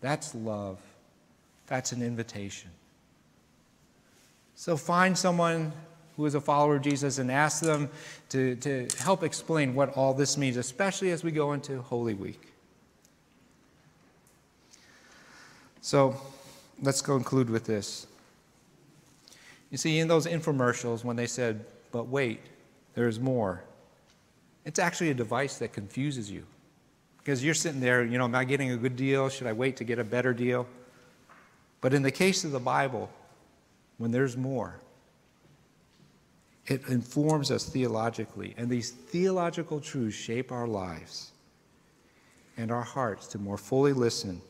That's 0.03 0.35
love. 0.35 0.79
That's 1.69 1.93
an 1.93 2.03
invitation. 2.03 2.71
So 4.59 4.77
find 4.77 5.17
someone 5.17 5.71
who 6.17 6.27
is 6.27 6.35
a 6.35 6.41
follower 6.41 6.75
of 6.75 6.83
Jesus 6.83 7.19
and 7.19 7.31
ask 7.31 7.63
them 7.63 7.89
to, 8.31 8.57
to 8.57 8.89
help 8.99 9.23
explain 9.23 9.73
what 9.73 9.97
all 9.97 10.13
this 10.13 10.37
means, 10.37 10.57
especially 10.57 11.13
as 11.13 11.23
we 11.23 11.31
go 11.31 11.53
into 11.53 11.81
Holy 11.81 12.15
Week. 12.15 12.53
So 15.81 16.21
let's 16.83 17.01
conclude 17.01 17.49
with 17.49 17.67
this. 17.67 18.09
You 19.71 19.79
see, 19.79 20.01
in 20.01 20.09
those 20.09 20.27
infomercials, 20.27 21.05
when 21.05 21.15
they 21.15 21.29
said, 21.29 21.65
but 21.93 22.09
wait, 22.09 22.41
there's 22.95 23.21
more, 23.21 23.63
it's 24.65 24.81
actually 24.81 25.11
a 25.11 25.15
device 25.15 25.59
that 25.59 25.73
confuses 25.73 26.33
you. 26.33 26.43
Because 27.19 27.45
you're 27.45 27.55
sitting 27.55 27.81
there, 27.81 28.05
you 28.05 28.19
know, 28.19 28.25
am 28.25 28.35
I 28.35 28.43
getting 28.43 28.73
a 28.73 28.77
good 28.77 28.97
deal? 28.97 29.29
Should 29.29 29.47
I 29.47 29.53
wait 29.53 29.77
to 29.77 29.85
get 29.85 30.01
a 30.01 30.05
better 30.05 30.35
deal? 30.35 30.67
But 31.81 31.95
in 31.95 32.03
the 32.03 32.11
case 32.11 32.43
of 32.43 32.51
the 32.51 32.59
Bible, 32.59 33.09
when 33.99 34.11
there's 34.11 34.37
more, 34.37 34.81
it 36.67 36.87
informs 36.89 37.51
us 37.51 37.65
theologically. 37.65 38.55
And 38.57 38.69
these 38.71 38.91
theological 38.91 39.81
truths 39.81 40.17
shape 40.17 40.53
our 40.53 40.67
lives 40.67 41.33
and 42.57 42.71
our 42.71 42.83
hearts 42.83 43.27
to 43.29 43.39
more 43.39 43.59
fully 43.59 43.93
listen, 43.93 44.41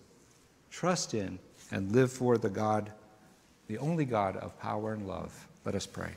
trust 0.71 1.15
in, 1.15 1.39
and 1.71 1.93
live 1.93 2.13
for 2.13 2.39
the 2.39 2.49
God, 2.49 2.91
the 3.67 3.79
only 3.79 4.05
God 4.05 4.37
of 4.37 4.59
power 4.59 4.93
and 4.93 5.07
love. 5.07 5.47
Let 5.65 5.75
us 5.75 5.87
pray. 5.87 6.13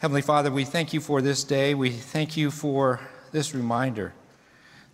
Heavenly 0.00 0.22
Father, 0.22 0.50
we 0.52 0.64
thank 0.64 0.92
you 0.92 1.00
for 1.00 1.20
this 1.20 1.42
day. 1.42 1.74
We 1.74 1.90
thank 1.90 2.36
you 2.36 2.52
for 2.52 3.00
this 3.32 3.54
reminder 3.54 4.14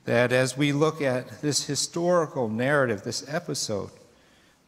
that 0.06 0.32
as 0.32 0.56
we 0.56 0.72
look 0.72 1.02
at 1.02 1.42
this 1.42 1.64
historical 1.64 2.48
narrative, 2.48 3.02
this 3.02 3.24
episode, 3.28 3.90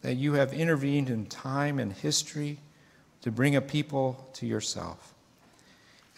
that 0.06 0.14
you 0.14 0.34
have 0.34 0.52
intervened 0.52 1.10
in 1.10 1.26
time 1.26 1.80
and 1.80 1.92
history 1.92 2.58
to 3.22 3.32
bring 3.32 3.56
a 3.56 3.60
people 3.60 4.30
to 4.34 4.46
yourself. 4.46 5.14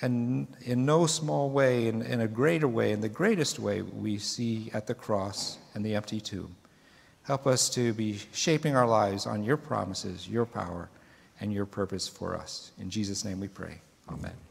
And 0.02 0.46
in 0.60 0.84
no 0.84 1.06
small 1.06 1.48
way, 1.48 1.88
in, 1.88 2.02
in 2.02 2.20
a 2.20 2.28
greater 2.28 2.68
way, 2.68 2.92
in 2.92 3.00
the 3.00 3.08
greatest 3.08 3.58
way, 3.58 3.80
we 3.80 4.18
see 4.18 4.70
at 4.74 4.86
the 4.86 4.92
cross 4.92 5.56
and 5.72 5.82
the 5.82 5.94
empty 5.94 6.20
tomb. 6.20 6.54
Help 7.22 7.46
us 7.46 7.70
to 7.70 7.94
be 7.94 8.20
shaping 8.34 8.76
our 8.76 8.86
lives 8.86 9.24
on 9.24 9.42
your 9.42 9.56
promises, 9.56 10.28
your 10.28 10.44
power, 10.44 10.90
and 11.40 11.50
your 11.50 11.64
purpose 11.64 12.06
for 12.06 12.36
us. 12.36 12.72
In 12.78 12.90
Jesus' 12.90 13.24
name 13.24 13.40
we 13.40 13.48
pray. 13.48 13.80
Amen. 14.10 14.47